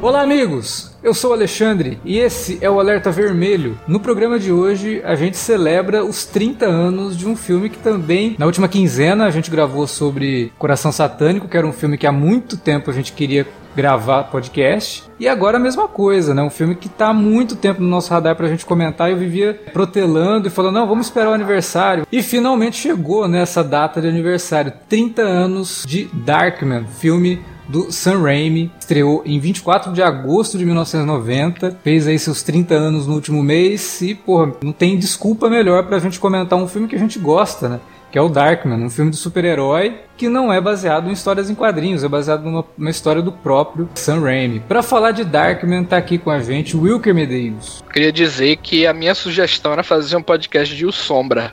[0.00, 0.96] Olá, amigos!
[1.02, 3.76] Eu sou Alexandre e esse é o Alerta Vermelho.
[3.86, 8.36] No programa de hoje, a gente celebra os 30 anos de um filme que também,
[8.38, 12.12] na última quinzena, a gente gravou sobre Coração Satânico, que era um filme que há
[12.12, 15.02] muito tempo a gente queria gravar podcast.
[15.18, 16.42] E agora a mesma coisa, né?
[16.42, 19.10] Um filme que tá há muito tempo no nosso radar pra gente comentar.
[19.10, 22.06] Eu vivia protelando e falando, não, vamos esperar o aniversário.
[22.10, 24.72] E finalmente chegou nessa data de aniversário.
[24.88, 28.70] 30 anos de Darkman, filme do Sam Raimi.
[28.78, 31.78] Estreou em 24 de agosto de 1990.
[31.84, 34.00] Fez aí seus 30 anos no último mês.
[34.00, 37.68] E, porra, não tem desculpa melhor pra gente comentar um filme que a gente gosta,
[37.68, 37.80] né?
[38.10, 41.54] que é o Darkman, um filme de super-herói que não é baseado em histórias em
[41.54, 44.60] quadrinhos, é baseado numa, numa história do próprio Sam Raimi.
[44.60, 47.84] Para falar de Darkman, tá aqui com a gente o Wilker Medeiros.
[47.92, 51.52] Queria dizer que a minha sugestão era fazer um podcast de O Sombra,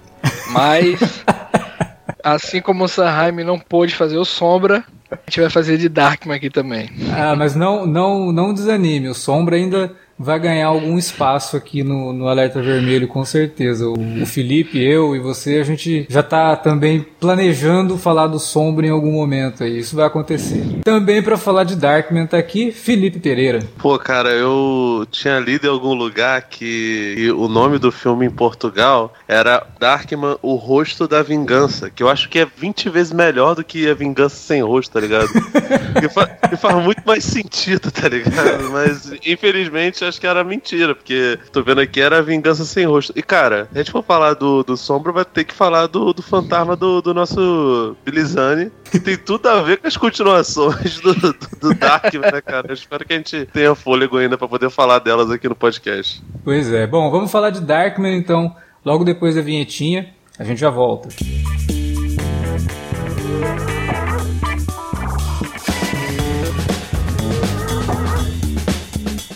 [0.50, 1.24] mas
[2.24, 4.84] assim como o Sam Raimi não pôde fazer o Sombra,
[5.26, 6.90] a gente vai fazer de Darkman aqui também.
[7.16, 9.08] Ah, mas não, não, não desanime.
[9.08, 13.88] O Sombra ainda vai ganhar algum espaço aqui no, no Alerta Vermelho, com certeza.
[13.88, 18.88] O, o, Felipe, eu e você, a gente já tá também planejando falar do Sombra
[18.88, 19.80] em algum momento aí.
[19.80, 20.64] Isso vai acontecer.
[20.84, 23.60] Também para falar de Darkman tá aqui Felipe Pereira.
[23.78, 29.14] Pô, cara, eu tinha lido em algum lugar que o nome do filme em Portugal
[29.28, 33.64] era Darkman, o rosto da vingança, que eu acho que é 20 vezes melhor do
[33.64, 35.28] que a vingança sem rosto, tá ligado?
[36.00, 38.72] que, fa que faz muito mais sentido, tá ligado?
[38.72, 43.14] Mas infelizmente acho que era mentira, porque tô vendo aqui era Vingança Sem Rosto.
[43.16, 46.22] E cara, a gente for falar do, do Sombra, vai ter que falar do, do
[46.22, 51.36] fantasma do, do nosso Bilizane, que tem tudo a ver com as continuações do, do,
[51.62, 52.68] do Dark, né, cara?
[52.70, 56.22] Eu espero que a gente tenha fôlego ainda pra poder falar delas aqui no podcast.
[56.44, 56.86] Pois é.
[56.88, 60.14] Bom, vamos falar de Darkman então, logo depois da vinhetinha.
[60.38, 61.08] A gente já volta.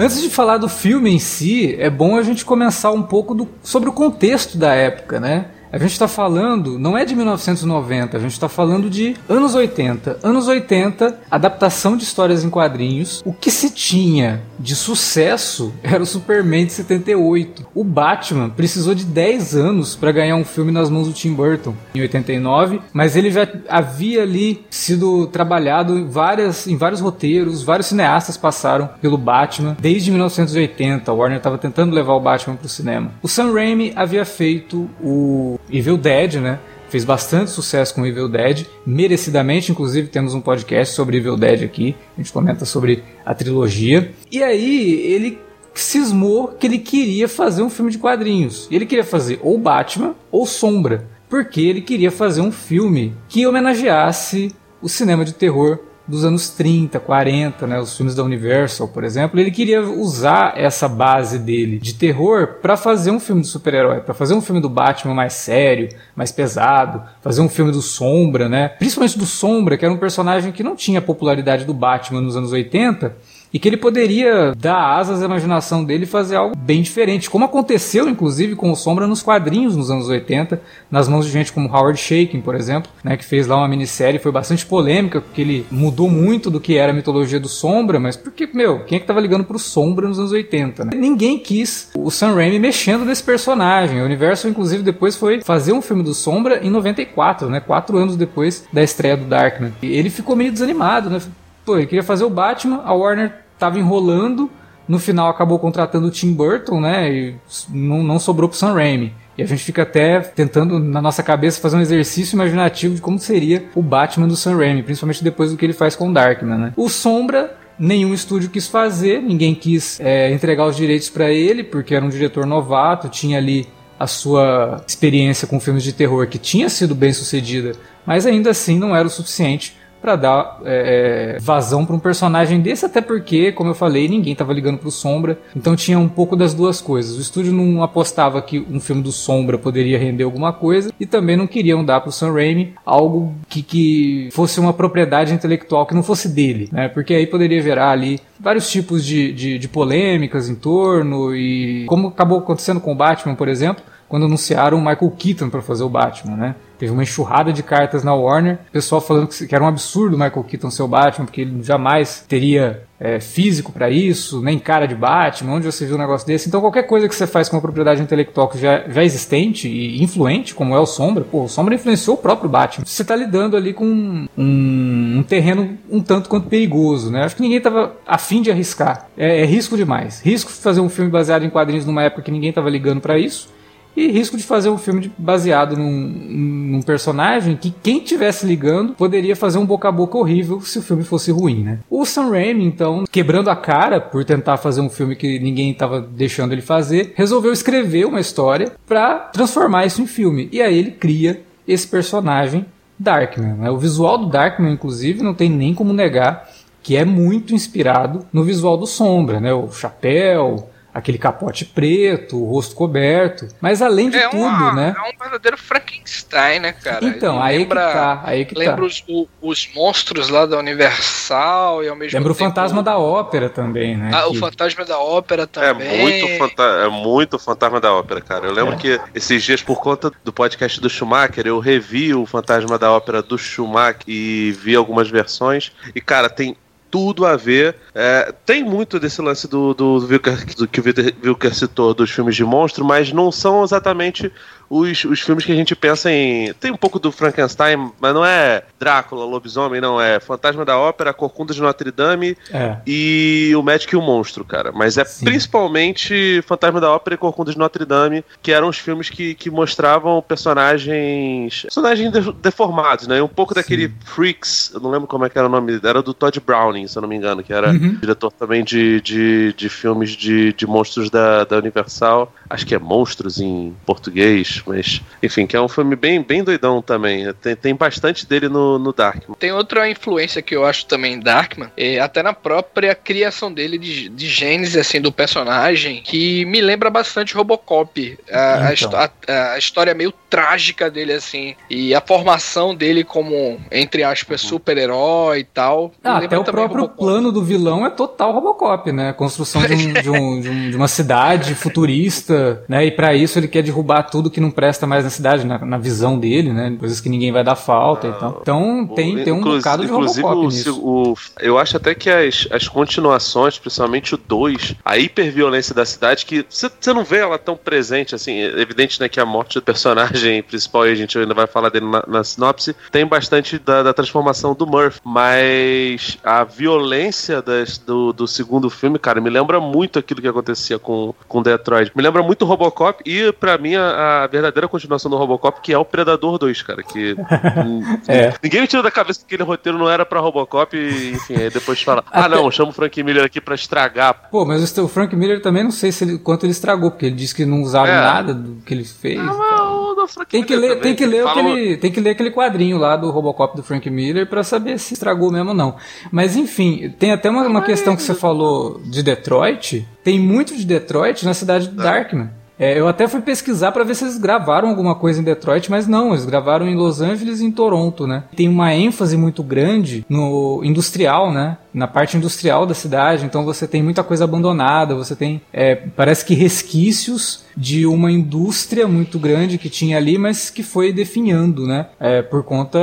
[0.00, 3.46] Antes de falar do filme em si, é bom a gente começar um pouco do,
[3.62, 5.50] sobre o contexto da época, né?
[5.72, 10.18] A gente está falando, não é de 1990, a gente está falando de anos 80.
[10.20, 13.22] Anos 80, adaptação de histórias em quadrinhos.
[13.24, 17.68] O que se tinha de sucesso era o Superman de 78.
[17.72, 21.72] O Batman precisou de 10 anos para ganhar um filme nas mãos do Tim Burton
[21.94, 27.86] em 89, mas ele já havia ali sido trabalhado em, várias, em vários roteiros, vários
[27.86, 31.08] cineastas passaram pelo Batman desde 1980.
[31.08, 33.12] A Warner estava tentando levar o Batman para o cinema.
[33.22, 36.58] O Sam Raimi havia feito o Evil Dead, né?
[36.88, 41.94] Fez bastante sucesso com Evil Dead, merecidamente, inclusive temos um podcast sobre Evil Dead aqui,
[42.16, 44.12] a gente comenta sobre a trilogia.
[44.30, 45.38] E aí ele
[45.72, 48.66] cismou que ele queria fazer um filme de quadrinhos.
[48.70, 53.46] E ele queria fazer ou Batman ou Sombra, porque ele queria fazer um filme que
[53.46, 54.52] homenageasse
[54.82, 55.78] o cinema de terror
[56.10, 60.88] dos anos 30, 40, né, os filmes da Universal, por exemplo, ele queria usar essa
[60.88, 64.68] base dele de terror para fazer um filme de super-herói, para fazer um filme do
[64.68, 68.68] Batman mais sério, mais pesado, fazer um filme do Sombra, né?
[68.68, 72.36] Principalmente do Sombra, que era um personagem que não tinha a popularidade do Batman nos
[72.36, 73.16] anos 80,
[73.52, 77.44] e que ele poderia dar asas à imaginação dele e fazer algo bem diferente, como
[77.44, 80.60] aconteceu inclusive com o Sombra nos quadrinhos nos anos 80,
[80.90, 84.18] nas mãos de gente como Howard Shaking, por exemplo, né, que fez lá uma minissérie,
[84.18, 88.16] foi bastante polêmica, porque ele mudou muito do que era a mitologia do Sombra, mas
[88.16, 90.92] porque, meu, quem é que tava ligando pro Sombra nos anos 80, né?
[90.94, 94.00] Ninguém quis o Sam Raimi mexendo nesse personagem.
[94.00, 98.16] O universo, inclusive, depois foi fazer um filme do Sombra em 94, né, quatro anos
[98.16, 99.72] depois da estreia do Darkman.
[99.82, 101.20] E ele ficou meio desanimado, né?
[101.64, 104.50] Pô, ele queria fazer o Batman, a Warner tava enrolando,
[104.88, 107.12] no final acabou contratando o Tim Burton, né?
[107.12, 107.36] E
[107.68, 109.14] não, não sobrou pro Sam Raimi.
[109.38, 113.18] E a gente fica até tentando, na nossa cabeça, fazer um exercício imaginativo de como
[113.18, 116.58] seria o Batman do Sam Raimi, principalmente depois do que ele faz com o Darkman,
[116.58, 116.72] né?
[116.76, 121.94] O Sombra nenhum estúdio quis fazer, ninguém quis é, entregar os direitos para ele, porque
[121.94, 123.66] era um diretor novato, tinha ali
[123.98, 127.72] a sua experiência com filmes de terror que tinha sido bem sucedida,
[128.04, 132.60] mas ainda assim não era o suficiente para dar é, é, vazão para um personagem
[132.60, 136.08] desse, até porque, como eu falei, ninguém estava ligando para o Sombra, então tinha um
[136.08, 137.16] pouco das duas coisas.
[137.16, 141.36] O estúdio não apostava que um filme do Sombra poderia render alguma coisa e também
[141.36, 145.94] não queriam dar para o Sam Raimi algo que, que fosse uma propriedade intelectual que
[145.94, 146.88] não fosse dele, né?
[146.88, 152.08] Porque aí poderia virar ali vários tipos de, de, de polêmicas em torno e como
[152.08, 155.88] acabou acontecendo com o Batman, por exemplo, quando anunciaram o Michael Keaton para fazer o
[155.88, 156.54] Batman, né?
[156.80, 160.44] Teve uma enxurrada de cartas na Warner, pessoal falando que era um absurdo o Michael
[160.44, 164.94] Keaton ser o Batman, porque ele jamais teria é, físico para isso, nem cara de
[164.94, 166.48] Batman, onde você viu um negócio desse.
[166.48, 170.02] Então qualquer coisa que você faz com uma propriedade intelectual que já, já existente e
[170.02, 172.86] influente, como é o Sombra, pô, o Sombra influenciou o próprio Batman.
[172.86, 177.24] Você tá lidando ali com um, um terreno um tanto quanto perigoso, né?
[177.24, 179.06] Acho que ninguém tava afim de arriscar.
[179.18, 180.22] É, é risco demais.
[180.22, 183.59] Risco fazer um filme baseado em quadrinhos numa época que ninguém tava ligando para isso
[183.96, 189.36] e risco de fazer um filme baseado num, num, personagem que quem tivesse ligando poderia
[189.36, 191.78] fazer um boca a boca horrível se o filme fosse ruim, né?
[191.90, 196.00] O Sam Raimi, então, quebrando a cara por tentar fazer um filme que ninguém estava
[196.00, 200.48] deixando ele fazer, resolveu escrever uma história para transformar isso em filme.
[200.52, 202.64] E aí ele cria esse personagem
[202.98, 203.54] Darkman.
[203.54, 203.70] Né?
[203.70, 206.48] O visual do Darkman, inclusive, não tem nem como negar
[206.82, 209.52] que é muito inspirado no visual do Sombra, né?
[209.52, 213.48] O chapéu, aquele capote preto, o rosto coberto.
[213.60, 214.94] Mas além de é tudo, uma, né?
[214.96, 217.04] É um verdadeiro Frankenstein, né, cara?
[217.04, 218.20] Então, aí lembra, que tá.
[218.24, 218.82] Aí que lembra tá.
[218.82, 219.04] Os,
[219.40, 222.44] os monstros lá da Universal e ao mesmo lembra tempo...
[222.44, 224.10] o fantasma da ópera também, né?
[224.12, 224.28] Ah, que...
[224.28, 225.88] o fantasma da ópera também.
[225.88, 228.46] É muito, fanta é muito fantasma da ópera, cara.
[228.46, 228.76] Eu lembro é.
[228.76, 233.22] que esses dias, por conta do podcast do Schumacher, eu revi o fantasma da ópera
[233.22, 235.72] do Schumacher e vi algumas versões.
[235.94, 236.56] E, cara, tem
[236.90, 237.76] tudo a ver.
[237.94, 240.84] É, tem muito desse lance do, do, Wilker, do que o
[241.24, 244.32] Wilker citou dos filmes de monstro, mas não são exatamente
[244.70, 246.54] os, os filmes que a gente pensa em.
[246.54, 250.00] Tem um pouco do Frankenstein, mas não é Drácula, lobisomem, não.
[250.00, 252.76] É Fantasma da Ópera, Corcunda de Notre Dame é.
[252.86, 254.70] e o Médico e o Monstro, cara.
[254.70, 255.24] Mas é Sim.
[255.24, 259.50] principalmente Fantasma da Ópera e Corcunda de Notre Dame, que eram os filmes que, que
[259.50, 261.62] mostravam personagens.
[261.62, 263.20] personagens de, deformados, né?
[263.20, 263.60] Um pouco Sim.
[263.60, 266.86] daquele Freaks, eu não lembro como é que era o nome, era do Todd Browning,
[266.86, 267.94] se eu não me engano, que era uhum.
[267.94, 272.32] diretor também de, de, de filmes de, de monstros da, da Universal.
[272.48, 276.80] Acho que é Monstros em português mas enfim, que é um filme bem, bem doidão
[276.82, 277.32] também.
[277.34, 279.36] Tem, tem bastante dele no, no Darkman.
[279.38, 283.78] Tem outra influência que eu acho também em Darkman, é até na própria criação dele
[283.78, 288.18] de, de gênese assim do personagem, que me lembra bastante Robocop.
[288.30, 288.98] A, então.
[288.98, 294.42] a, a, a história meio trágica dele assim e a formação dele como entre aspas
[294.44, 294.48] uhum.
[294.50, 295.92] super-herói e tal.
[296.04, 296.98] Ah, até o próprio Robocop.
[296.98, 299.10] plano do vilão é total Robocop, né?
[299.10, 302.86] A construção de, um, de, um, de, um, de, uma cidade futurista, né?
[302.86, 305.78] E para isso ele quer derrubar tudo que não presta mais na cidade, na, na
[305.78, 306.76] visão dele, né?
[306.78, 308.38] Coisas que ninguém vai dar falta ah, e tal.
[308.42, 310.80] Então tem, tem um bocado de Robocop o, nisso.
[310.80, 316.24] O, eu acho até que as, as continuações, principalmente o 2, a hiperviolência da cidade,
[316.26, 319.62] que você não vê ela tão presente, assim, é evidente, né, que a morte do
[319.62, 323.82] personagem principal, e a gente ainda vai falar dele na, na sinopse, tem bastante da,
[323.82, 329.60] da, transformação do Murphy, mas a violência das, do, do segundo filme, cara, me lembra
[329.60, 331.92] muito aquilo que acontecia com, com Detroit.
[331.94, 335.78] Me lembra muito Robocop e, para mim, a, a verdadeira continuação do Robocop, que é
[335.78, 336.82] o Predador 2, cara.
[336.82, 337.16] Que
[338.08, 338.34] é.
[338.42, 341.50] ninguém me tira da cabeça que aquele roteiro não era pra Robocop e, enfim, aí
[341.50, 342.36] depois fala: Ah, Até...
[342.36, 344.28] não, chama o Frank Miller aqui pra estragar.
[344.30, 347.14] Pô, mas o Frank Miller também não sei se ele, quanto ele estragou, porque ele
[347.14, 348.00] disse que não usava é.
[348.00, 349.20] nada do que ele fez.
[349.20, 349.90] Ah,
[350.28, 353.56] tem que ler, tem que ler aquele, tem que ler aquele quadrinho lá do Robocop
[353.56, 355.76] do Frank Miller para saber se estragou mesmo ou não.
[356.10, 359.86] Mas enfim, tem até uma, uma questão que você falou de Detroit.
[360.02, 362.30] Tem muito de Detroit na cidade de Darkman.
[362.60, 365.86] É, eu até fui pesquisar para ver se eles gravaram alguma coisa em Detroit, mas
[365.86, 368.24] não, eles gravaram em Los Angeles e em Toronto, né?
[368.36, 371.56] Tem uma ênfase muito grande no industrial, né?
[371.72, 376.24] Na parte industrial da cidade, então você tem muita coisa abandonada, você tem, é, parece
[376.24, 381.86] que resquícios de uma indústria muito grande que tinha ali, mas que foi definhando, né?
[381.98, 382.78] É, por conta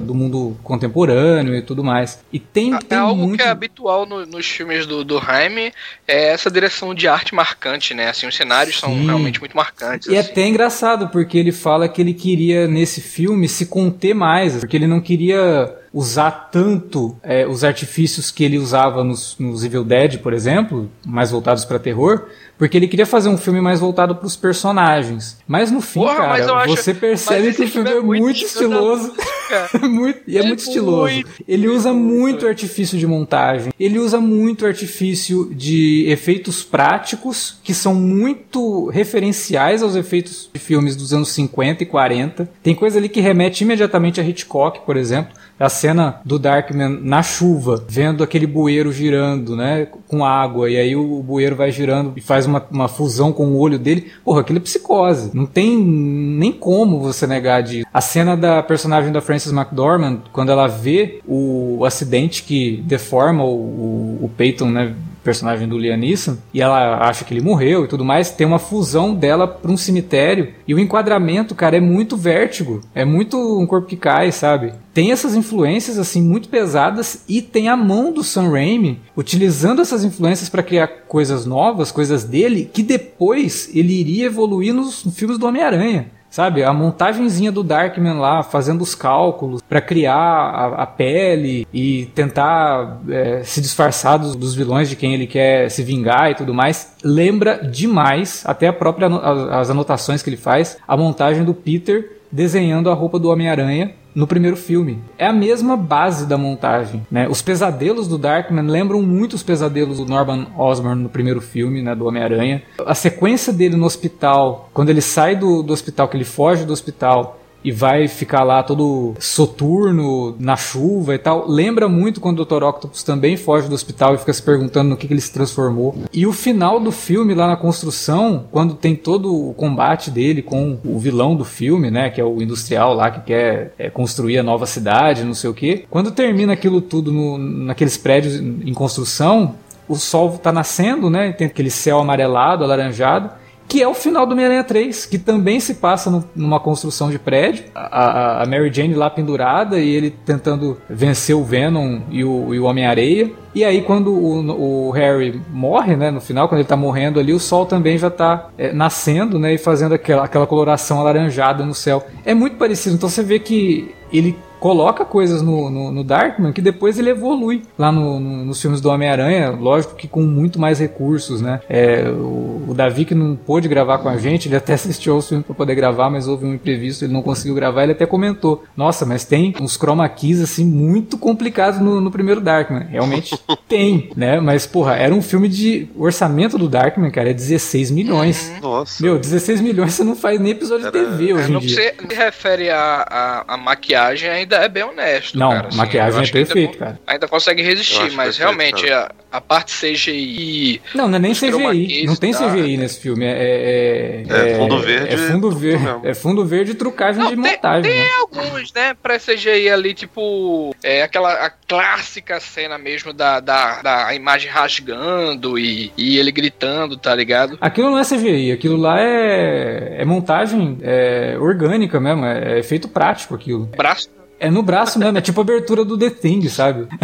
[0.00, 2.22] do mundo contemporâneo e tudo mais.
[2.32, 3.40] E tem, é, tem algo muito...
[3.40, 5.72] que é habitual no, nos filmes do, do Jaime,
[6.06, 8.08] é essa direção de arte marcante, né?
[8.08, 8.80] Assim, os cenários Sim.
[8.80, 10.08] são realmente muito marcantes.
[10.08, 10.28] E assim.
[10.28, 14.76] é até engraçado, porque ele fala que ele queria, nesse filme, se conter mais, porque
[14.76, 20.18] ele não queria usar tanto é, os artifícios que ele usava nos, nos Evil Dead,
[20.18, 24.26] por exemplo, mais voltados para terror, porque ele queria fazer um filme mais voltado para
[24.26, 25.38] os personagens.
[25.48, 27.00] Mas no fim, Porra, cara, você acho...
[27.00, 29.12] percebe que o filme é muito, muito estiloso.
[29.82, 31.12] muito, e é, é muito estiloso.
[31.12, 33.72] Muito, ele usa muito artifício de montagem.
[33.80, 40.94] Ele usa muito artifício de efeitos práticos, que são muito referenciais aos efeitos de filmes
[40.94, 42.48] dos anos 50 e 40.
[42.62, 47.22] Tem coisa ali que remete imediatamente a Hitchcock, por exemplo a cena do Darkman na
[47.22, 52.20] chuva, vendo aquele bueiro girando, né, com água, e aí o bueiro vai girando e
[52.20, 54.10] faz uma, uma fusão com o olho dele.
[54.24, 55.30] Porra, aquilo é psicose.
[55.34, 57.86] Não tem nem como você negar disso.
[57.92, 63.54] A cena da personagem da Frances McDormand, quando ela vê o acidente que deforma o,
[63.54, 67.88] o, o Peyton, né, personagem do Liam Neeson, e ela acha que ele morreu e
[67.88, 72.16] tudo mais, tem uma fusão dela para um cemitério, e o enquadramento, cara, é muito
[72.16, 74.72] vértigo, é muito um corpo que cai, sabe?
[74.92, 80.04] Tem essas influências assim muito pesadas e tem a mão do Sam Raimi utilizando essas
[80.04, 85.46] influências para criar coisas novas, coisas dele, que depois ele iria evoluir nos filmes do
[85.46, 86.06] Homem-Aranha.
[86.30, 92.06] Sabe, a montagenzinha do Darkman lá, fazendo os cálculos para criar a, a, pele e
[92.14, 96.54] tentar é, se disfarçar dos, dos, vilões de quem ele quer se vingar e tudo
[96.54, 102.19] mais, lembra demais, até a própria as anotações que ele faz, a montagem do Peter
[102.30, 104.98] desenhando a roupa do Homem-Aranha no primeiro filme.
[105.16, 107.28] É a mesma base da montagem, né?
[107.28, 111.94] Os pesadelos do Darkman lembram muito os pesadelos do Norman Osborn no primeiro filme, né,
[111.94, 112.62] do Homem-Aranha.
[112.84, 116.72] A sequência dele no hospital, quando ele sai do, do hospital, que ele foge do
[116.72, 121.48] hospital e vai ficar lá todo soturno, na chuva e tal.
[121.48, 122.62] Lembra muito quando o Dr.
[122.62, 125.96] Octopus também foge do hospital e fica se perguntando no que, que ele se transformou.
[126.12, 130.78] E o final do filme, lá na construção, quando tem todo o combate dele com
[130.84, 134.42] o vilão do filme, né, que é o industrial lá que quer é, construir a
[134.42, 135.84] nova cidade, não sei o que.
[135.90, 139.54] Quando termina aquilo tudo no, naqueles prédios em construção,
[139.88, 143.39] o sol está nascendo, né, tem aquele céu amarelado, alaranjado,
[143.70, 147.20] que é o final do Homem-Aranha 3, que também se passa no, numa construção de
[147.20, 152.30] prédio, a, a, Mary Jane lá pendurada e ele tentando vencer o Venom e o,
[152.30, 153.30] o Homem-Areia.
[153.54, 157.32] E aí quando o, o, Harry morre, né, no final, quando ele tá morrendo ali,
[157.32, 161.74] o sol também já tá é, nascendo, né, e fazendo aquela, aquela coloração alaranjada no
[161.74, 162.04] céu.
[162.24, 166.60] É muito parecido, então você vê que ele coloca coisas no, no, no, Darkman que
[166.60, 170.78] depois ele evolui lá no, no, nos filmes do Homem-Aranha, lógico que com muito mais
[170.78, 171.60] recursos, né?
[171.68, 175.22] É, o, o, Davi que não pôde gravar com a gente, ele até assistiu ao
[175.22, 178.62] filme para poder gravar, mas houve um imprevisto, ele não conseguiu gravar, ele até comentou,
[178.76, 184.10] nossa, mas tem uns chroma keys assim muito complicados no, no primeiro Darkman, realmente tem,
[184.14, 184.40] né?
[184.40, 188.50] Mas porra, era um filme de o orçamento do Darkman, cara, é 16 milhões.
[188.56, 188.60] Uhum.
[188.60, 189.02] Nossa.
[189.02, 190.98] Meu, 16 milhões você não faz nem episódio era...
[190.98, 191.76] de TV hoje é, em dia.
[191.76, 195.38] Você se refere a, a, a maquiagem ainda é bem honesto.
[195.38, 197.00] Não, cara, assim, maquiagem é perfeito, cara.
[197.06, 200.82] Ainda consegue resistir, mas perfeito, realmente a, a, parte CGI.
[200.94, 202.04] Não, não é nem CGI.
[202.06, 203.24] Não tem CGI nesse filme.
[203.24, 205.14] É, é, é, é fundo verde.
[205.14, 205.86] É fundo verde.
[206.04, 207.90] É fundo verde e trucagem não, de tem, montagem.
[207.90, 208.08] Tem né?
[208.18, 208.94] alguns, né?
[209.00, 210.74] Pré-CGI ali, tipo.
[210.82, 216.96] É aquela a clássica cena mesmo da, da, da imagem rasgando e, e ele gritando,
[216.96, 217.56] tá ligado?
[217.60, 222.88] Aquilo não é CGI, aquilo lá é, é montagem é, orgânica mesmo, é, é efeito
[222.88, 223.66] prático aquilo.
[223.76, 224.08] Braço
[224.40, 226.88] é no braço mesmo, é tipo a abertura do The Thing, sabe?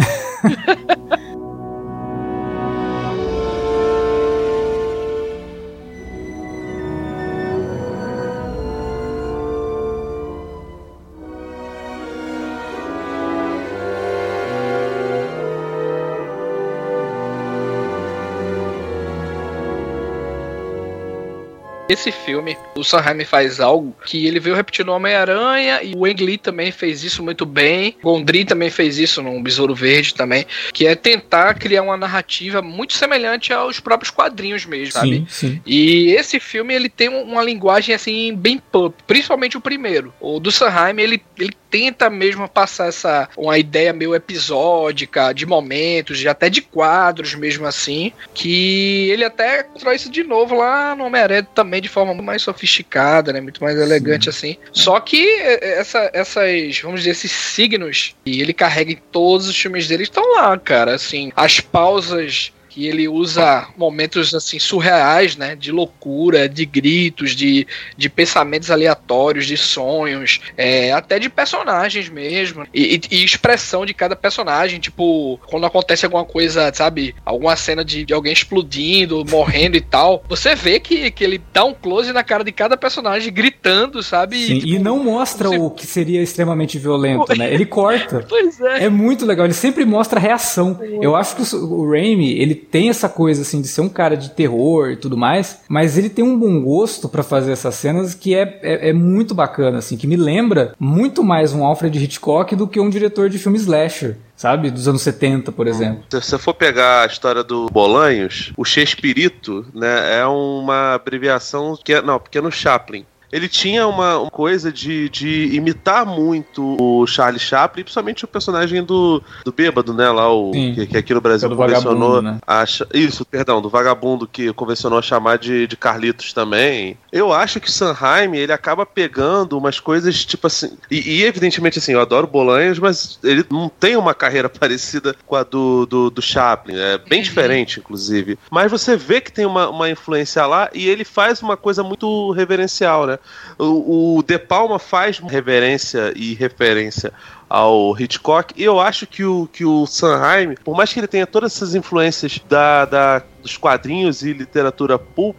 [21.89, 26.23] Esse filme, o Sanheim faz algo que ele veio repetir no Homem-Aranha e o Ang
[26.23, 27.95] Lee também fez isso muito bem.
[28.03, 32.93] Gondry também fez isso no Besouro Verde também, que é tentar criar uma narrativa muito
[32.93, 35.25] semelhante aos próprios quadrinhos mesmo, sabe?
[35.29, 35.61] Sim.
[35.65, 40.13] E esse filme ele tem uma linguagem assim bem pulp, principalmente o primeiro.
[40.19, 46.17] O do Sanheim, ele, ele tenta mesmo passar essa uma ideia meio episódica, de momentos,
[46.17, 51.05] de até de quadros mesmo assim, que ele até constrói isso de novo lá no
[51.05, 54.29] Homem-Aranha também de forma mais sofisticada, né, muito mais elegante Sim.
[54.29, 54.57] assim.
[54.71, 59.47] Só que é, é, essa, essas, vamos dizer, esses signos que ele carrega em todos
[59.47, 65.35] os filmes dele estão lá, cara, assim, as pausas que ele usa momentos assim surreais,
[65.35, 67.65] né, de loucura, de gritos, de,
[67.97, 74.15] de pensamentos aleatórios, de sonhos, é, até de personagens mesmo, e, e, expressão de cada
[74.15, 79.81] personagem, tipo, quando acontece alguma coisa, sabe, alguma cena de, de alguém explodindo, morrendo e
[79.81, 84.03] tal, você vê que, que ele dá um close na cara de cada personagem gritando,
[84.03, 84.37] sabe?
[84.37, 85.57] Sim, e, tipo, e não mostra você...
[85.57, 87.51] o que seria extremamente violento, né?
[87.51, 88.23] Ele corta.
[88.29, 88.83] pois é.
[88.83, 90.79] É muito legal, ele sempre mostra a reação.
[91.01, 94.15] Eu acho que o, o Raimi, ele tem essa coisa assim de ser um cara
[94.15, 98.13] de terror e tudo mais, mas ele tem um bom gosto para fazer essas cenas
[98.13, 102.55] que é, é, é, muito bacana, assim, que me lembra muito mais um Alfred Hitchcock
[102.55, 104.69] do que um diretor de filme slasher sabe?
[104.69, 106.03] Dos anos 70, por exemplo.
[106.11, 111.91] Se você for pegar a história do Bolanhos, o Chespirito, né, é uma abreviação que
[111.91, 117.39] é, não, pequeno Chaplin ele tinha uma, uma coisa de, de, imitar muito o Charlie
[117.39, 120.09] Chaplin, principalmente o personagem do, do bêbado, né?
[120.09, 122.21] Lá, o, que, que, aqui no Brasil é convencionou.
[122.21, 122.39] Né?
[122.47, 126.97] A, isso, perdão, do vagabundo que convencionou a chamar de, de Carlitos também.
[127.11, 130.77] Eu acho que o Sanheim, ele acaba pegando umas coisas tipo assim.
[130.89, 135.35] E, e evidentemente, assim, eu adoro Bolanhos, mas ele não tem uma carreira parecida com
[135.35, 136.75] a do, do, do Chaplin.
[136.77, 137.23] É bem uhum.
[137.23, 138.39] diferente, inclusive.
[138.49, 142.31] Mas você vê que tem uma, uma influência lá e ele faz uma coisa muito
[142.31, 143.16] reverencial, né?
[143.57, 147.11] O, o De Palma faz reverência e referência
[147.49, 148.53] ao Hitchcock.
[148.55, 151.75] E eu acho que o, que o Sanheim, por mais que ele tenha todas essas
[151.75, 155.35] influências da, da dos quadrinhos e literatura pulp,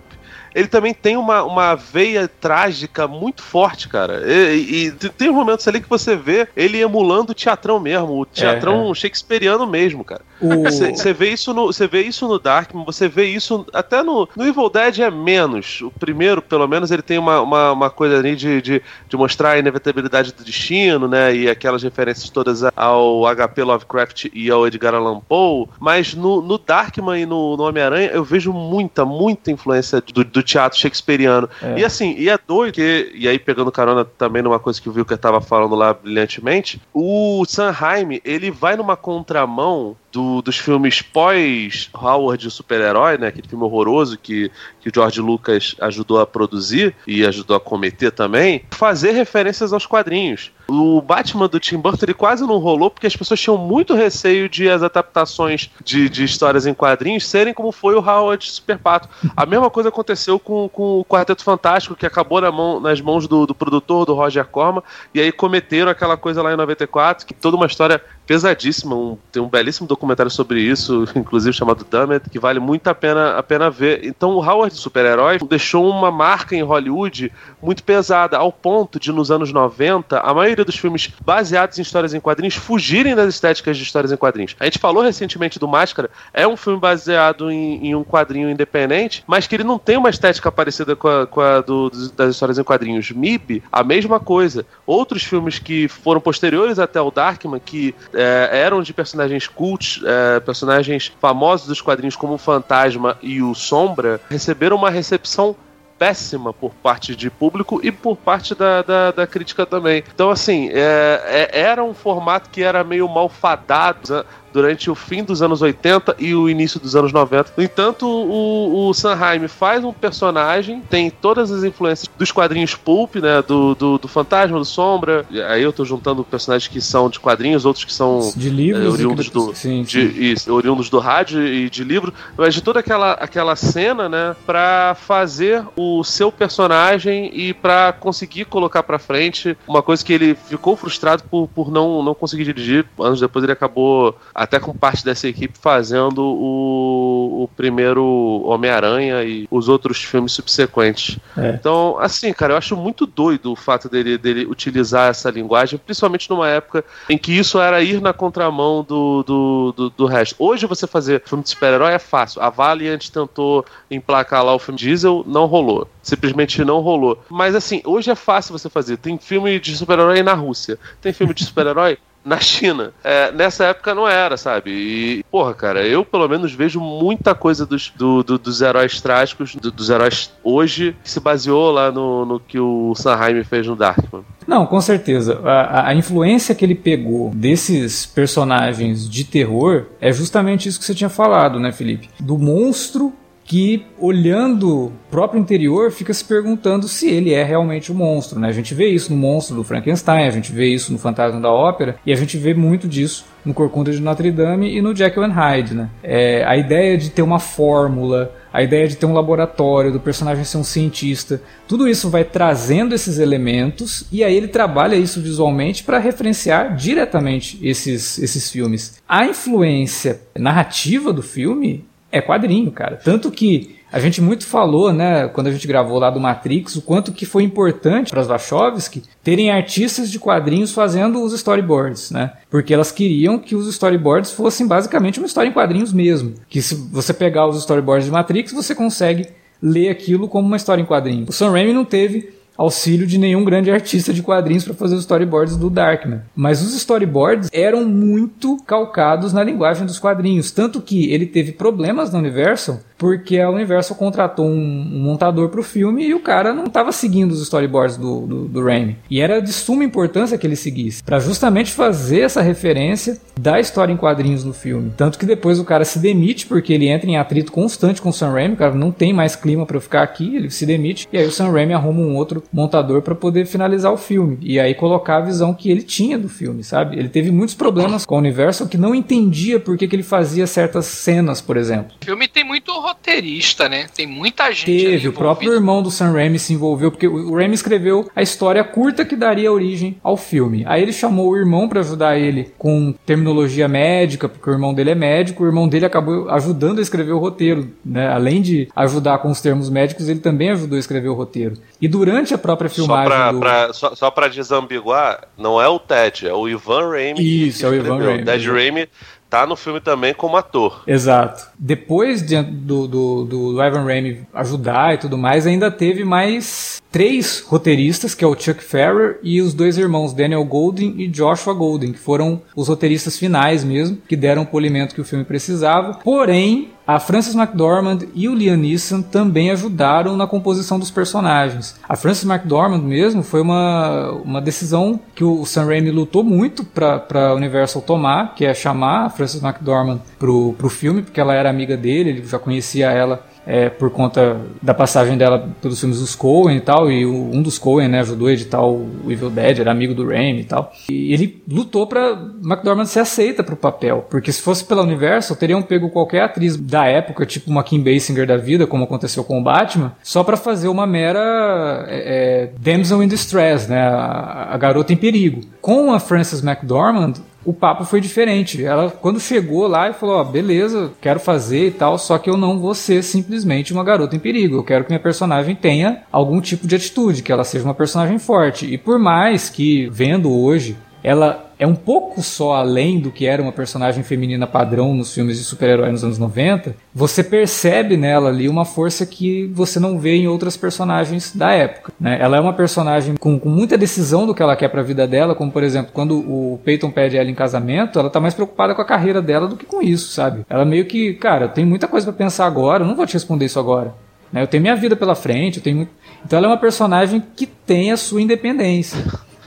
[0.54, 4.22] ele também tem uma, uma veia trágica muito forte, cara.
[4.26, 8.88] E, e tem momentos ali que você vê ele emulando o teatrão mesmo, o teatrão
[8.88, 8.94] é, é.
[8.94, 10.22] shakespeariano mesmo, cara.
[10.40, 11.14] Você o...
[11.14, 14.70] vê isso no você vê isso no Darkman, você vê isso até no, no Evil
[14.70, 15.80] Dead é menos.
[15.82, 19.50] O primeiro, pelo menos, ele tem uma, uma, uma coisa ali de, de, de, mostrar
[19.50, 21.34] a inevitabilidade do destino, né?
[21.34, 25.66] E aquelas referências todas ao HP Lovecraft e ao Edgar Allan Poe.
[25.78, 30.37] Mas no, no Darkman e no, no Homem-Aranha eu vejo muita, muita influência do, do
[30.42, 31.48] teatro shakespeariano.
[31.62, 31.80] É.
[31.80, 34.92] E assim, e é doido, que, e aí pegando carona também numa coisa que o
[34.92, 42.46] Wilker estava falando lá brilhantemente, o Sanheim, ele vai numa contramão do, dos filmes pós-Howard
[42.46, 43.28] o super-herói, né?
[43.28, 48.10] Aquele filme horroroso que, que o George Lucas ajudou a produzir e ajudou a cometer
[48.10, 50.50] também, fazer referências aos quadrinhos.
[50.70, 54.50] O Batman do Tim Burton ele quase não rolou porque as pessoas tinham muito receio
[54.50, 59.08] de as adaptações de, de histórias em quadrinhos serem como foi o Howard Super Pato.
[59.34, 63.26] A mesma coisa aconteceu com, com o Quarteto Fantástico, que acabou na mão, nas mãos
[63.26, 64.82] do, do produtor, do Roger Corman,
[65.14, 68.94] e aí cometeram aquela coisa lá em 94, que toda uma história pesadíssima.
[68.94, 73.38] Um, tem um belíssimo documentário sobre isso, inclusive chamado Dummet, que vale muito a pena,
[73.38, 74.04] a pena ver.
[74.04, 79.30] Então o Howard super-herói deixou uma marca em Hollywood muito pesada, ao ponto de, nos
[79.30, 83.82] anos 90, a maioria dos filmes baseados em histórias em quadrinhos fugirem das estéticas de
[83.82, 84.54] histórias em quadrinhos.
[84.60, 89.24] A gente falou recentemente do Máscara, é um filme baseado em, em um quadrinho independente,
[89.26, 92.58] mas que ele não tem uma estética parecida com a, com a do, das histórias
[92.58, 93.10] em quadrinhos.
[93.10, 94.66] MIB, a mesma coisa.
[94.86, 100.40] Outros filmes que foram posteriores até o Darkman, que é, eram de personagens cult, é,
[100.40, 105.54] personagens famosos dos quadrinhos como o Fantasma e o Sombra, receberam uma recepção
[105.98, 110.04] péssima por parte de público e por parte da, da, da crítica também.
[110.14, 114.24] Então, assim, é, é, era um formato que era meio malfadado.
[114.58, 117.52] Durante o fim dos anos 80 e o início dos anos 90.
[117.56, 123.14] No entanto, o, o Sanheim faz um personagem, tem todas as influências dos quadrinhos pulp,
[123.16, 123.40] né?
[123.40, 125.24] Do, do, do Fantasma, do Sombra.
[125.48, 128.88] Aí eu tô juntando personagens que são de quadrinhos, outros que são de livros, é,
[128.88, 130.00] oriundos, do, sim, de,
[130.32, 134.34] Isso, oriundos do rádio e de livro, mas de toda aquela, aquela cena, né?
[134.44, 140.34] Pra fazer o seu personagem e para conseguir colocar para frente uma coisa que ele
[140.34, 142.84] ficou frustrado por, por não, não conseguir dirigir.
[142.98, 144.16] Anos depois ele acabou
[144.48, 151.18] até com parte dessa equipe fazendo o, o primeiro Homem-Aranha e os outros filmes subsequentes.
[151.36, 151.50] É.
[151.50, 156.30] Então, assim, cara, eu acho muito doido o fato dele, dele utilizar essa linguagem, principalmente
[156.30, 160.34] numa época em que isso era ir na contramão do, do, do, do resto.
[160.38, 162.40] Hoje você fazer filme de super-herói é fácil.
[162.40, 167.22] A Valiant tentou emplacar lá o filme Diesel, não rolou simplesmente não rolou.
[167.28, 168.96] Mas assim, hoje é fácil você fazer.
[168.96, 172.92] Tem filme de super-herói na Rússia, tem filme de super-herói na China.
[173.02, 174.70] É, nessa época não era, sabe?
[174.70, 179.54] E, porra, cara, eu pelo menos vejo muita coisa dos, do, do, dos heróis trágicos,
[179.54, 183.76] do, dos heróis hoje, que se baseou lá no, no que o Sanheim fez no
[183.76, 184.24] Darkman.
[184.46, 185.40] Não, com certeza.
[185.44, 190.94] A, a, influência que ele pegou desses personagens de terror é justamente isso que você
[190.94, 192.08] tinha falado, né, Felipe?
[192.18, 193.12] Do monstro
[193.48, 198.38] que, olhando o próprio interior, fica se perguntando se ele é realmente o um monstro.
[198.38, 198.46] Né?
[198.46, 201.50] A gente vê isso no monstro do Frankenstein, a gente vê isso no Fantasma da
[201.50, 205.24] Ópera, e a gente vê muito disso no Corcunda de Notre Dame e no Jekyll
[205.24, 205.74] and Hyde.
[205.74, 205.88] Né?
[206.02, 210.44] É, a ideia de ter uma fórmula, a ideia de ter um laboratório, do personagem
[210.44, 215.84] ser um cientista, tudo isso vai trazendo esses elementos e aí ele trabalha isso visualmente
[215.84, 219.00] para referenciar diretamente esses, esses filmes.
[219.08, 222.96] A influência narrativa do filme é quadrinho, cara.
[222.96, 226.82] Tanto que a gente muito falou, né, quando a gente gravou lá do Matrix, o
[226.82, 232.32] quanto que foi importante para as Wachowski terem artistas de quadrinhos fazendo os storyboards, né?
[232.50, 236.34] Porque elas queriam que os storyboards fossem basicamente uma história em quadrinhos mesmo.
[236.48, 239.28] Que se você pegar os storyboards de Matrix, você consegue
[239.60, 241.28] ler aquilo como uma história em quadrinhos.
[241.28, 245.02] O Sam Raimi não teve auxílio de nenhum grande artista de quadrinhos para fazer os
[245.02, 246.22] storyboards do Darkman.
[246.34, 252.12] Mas os storyboards eram muito calcados na linguagem dos quadrinhos, tanto que ele teve problemas
[252.12, 256.64] na Universal porque a Universal contratou um, montador para o filme e o cara não
[256.64, 258.98] estava seguindo os storyboards do, do, do Raimi.
[259.08, 263.92] E era de suma importância que ele seguisse, para justamente fazer essa referência da história
[263.92, 264.92] em quadrinhos no filme.
[264.96, 268.12] Tanto que depois o cara se demite porque ele entra em atrito constante com o
[268.12, 271.16] Sam Raimi, o cara não tem mais clima para ficar aqui, ele se demite e
[271.16, 274.74] aí o Sam Raimi arruma um outro montador para poder finalizar o filme e aí
[274.74, 276.98] colocar a visão que ele tinha do filme, sabe?
[276.98, 280.46] Ele teve muitos problemas com a Universal que não entendia por que, que ele fazia
[280.46, 281.92] certas cenas, por exemplo.
[282.00, 283.86] O filme tem muito roteirista, né?
[283.94, 284.64] Tem muita gente.
[284.64, 288.64] Teve, o próprio irmão do Sam Raimi se envolveu, porque o Raimi escreveu a história
[288.64, 290.64] curta que daria origem ao filme.
[290.66, 294.90] Aí ele chamou o irmão para ajudar ele com terminologia médica, porque o irmão dele
[294.90, 298.08] é médico, o irmão dele acabou ajudando a escrever o roteiro, né?
[298.08, 301.54] Além de ajudar com os termos médicos, ele também ajudou a escrever o roteiro.
[301.80, 303.04] E durante a própria filmagem.
[303.04, 303.40] Só pra, do...
[303.40, 307.48] pra só, só pra desambiguar, não é o Ted, é o Ivan Raimi.
[307.48, 308.22] Isso, é o Ivan Raimi.
[308.22, 308.88] O Ted Raimi
[309.28, 310.82] tá no filme também como ator.
[310.86, 311.48] Exato.
[311.58, 317.44] Depois de, do, do, do Ivan Raimi ajudar e tudo mais, ainda teve mais três
[317.46, 321.92] roteiristas, que é o Chuck Ferrer e os dois irmãos Daniel Golding e Joshua Golding,
[321.92, 325.94] que foram os roteiristas finais mesmo, que deram o polimento que o filme precisava.
[326.02, 331.78] Porém, a Frances McDormand e o Liam Neeson também ajudaram na composição dos personagens.
[331.86, 337.34] A Frances McDormand mesmo foi uma, uma decisão que o Sam Raimi lutou muito para
[337.34, 341.76] Universal tomar, que é chamar a Frances McDormand pro, pro filme, porque ela era amiga
[341.76, 346.58] dele, ele já conhecia ela é, por conta da passagem dela pelos filmes dos Coen
[346.58, 349.70] e tal, e o, um dos Coen né, ajudou a editar o Evil Dead, era
[349.70, 350.70] amigo do Raimi e tal.
[350.90, 352.10] E ele lutou para
[352.44, 356.84] McDormand ser aceita pro papel, porque se fosse pela Universal, teriam pego qualquer atriz da
[356.84, 360.68] época, tipo uma Kim Basinger da vida, como aconteceu com o Batman, só para fazer
[360.68, 365.40] uma mera é, é, damsel in distress, né, a, a garota em perigo.
[365.68, 367.12] Com a Frances McDormand,
[367.44, 368.64] o papo foi diferente.
[368.64, 372.38] Ela, quando chegou lá e falou: Ó, beleza, quero fazer e tal, só que eu
[372.38, 374.56] não vou ser simplesmente uma garota em perigo.
[374.56, 378.18] Eu quero que minha personagem tenha algum tipo de atitude, que ela seja uma personagem
[378.18, 378.64] forte.
[378.64, 383.42] E por mais que, vendo hoje, ela é um pouco só além do que era
[383.42, 388.48] uma personagem feminina padrão nos filmes de super-herói nos anos 90, você percebe nela ali
[388.48, 391.92] uma força que você não vê em outras personagens da época.
[391.98, 392.18] Né?
[392.20, 395.06] Ela é uma personagem com, com muita decisão do que ela quer para a vida
[395.06, 398.74] dela, como por exemplo, quando o Peyton pede ela em casamento, ela tá mais preocupada
[398.74, 400.44] com a carreira dela do que com isso, sabe?
[400.48, 403.46] Ela meio que, cara, tem muita coisa para pensar agora, eu não vou te responder
[403.46, 403.94] isso agora.
[404.32, 404.42] Né?
[404.42, 405.90] Eu tenho minha vida pela frente, eu tenho muito...
[406.24, 408.98] Então ela é uma personagem que tem a sua independência.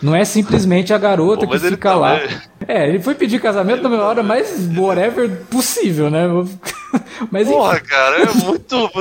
[0.02, 2.20] Não é simplesmente a garota Pô, que fica lá.
[2.68, 6.24] É, ele foi pedir casamento na hora mais whatever possível, né?
[7.32, 7.86] Mas, Porra, enfim.
[7.86, 8.92] cara, é muito.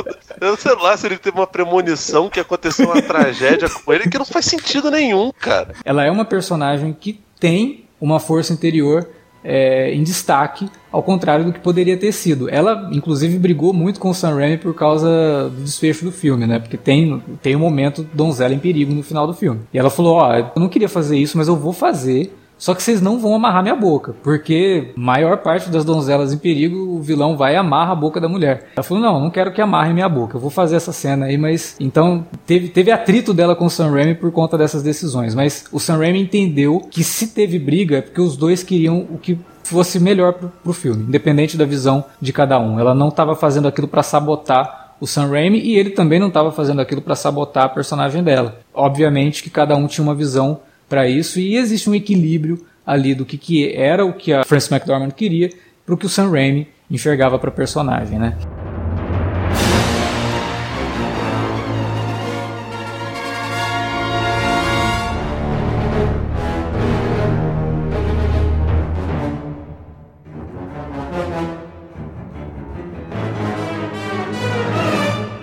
[0.41, 4.19] Eu sei lá se ele teve uma premonição que aconteceu uma tragédia com ele que
[4.19, 5.75] não faz sentido nenhum, cara.
[5.85, 9.09] Ela é uma personagem que tem uma força interior
[9.43, 12.49] é, em destaque, ao contrário do que poderia ter sido.
[12.49, 16.59] Ela, inclusive, brigou muito com o Sam Raimi por causa do desfecho do filme, né?
[16.59, 19.61] Porque tem, tem um momento donzela em perigo no final do filme.
[19.73, 22.75] E ela falou: Ó, oh, eu não queria fazer isso, mas eu vou fazer só
[22.75, 27.01] que vocês não vão amarrar minha boca, porque maior parte das donzelas em perigo, o
[27.01, 28.69] vilão vai e amarra a boca da mulher.
[28.77, 31.39] Ela falou: Não, não quero que amarre minha boca, eu vou fazer essa cena aí,
[31.39, 31.75] mas.
[31.81, 35.35] Então teve, teve atrito dela com o Sam Raimi por conta dessas decisões.
[35.35, 39.17] Mas o Sam Raimi entendeu que se teve briga é porque os dois queriam o
[39.17, 39.39] que
[39.71, 42.79] fosse melhor pro, pro filme, independente da visão de cada um.
[42.79, 46.53] Ela não estava fazendo aquilo para sabotar o Sam Raimi e ele também não estava
[46.53, 48.61] fazendo aquilo para sabotar a personagem dela.
[48.75, 53.25] Obviamente que cada um tinha uma visão para isso e existe um equilíbrio ali do
[53.25, 55.51] que, que era o que a Frances McDormand queria
[55.87, 58.37] para o que o Sam Raimi enxergava para a personagem, né?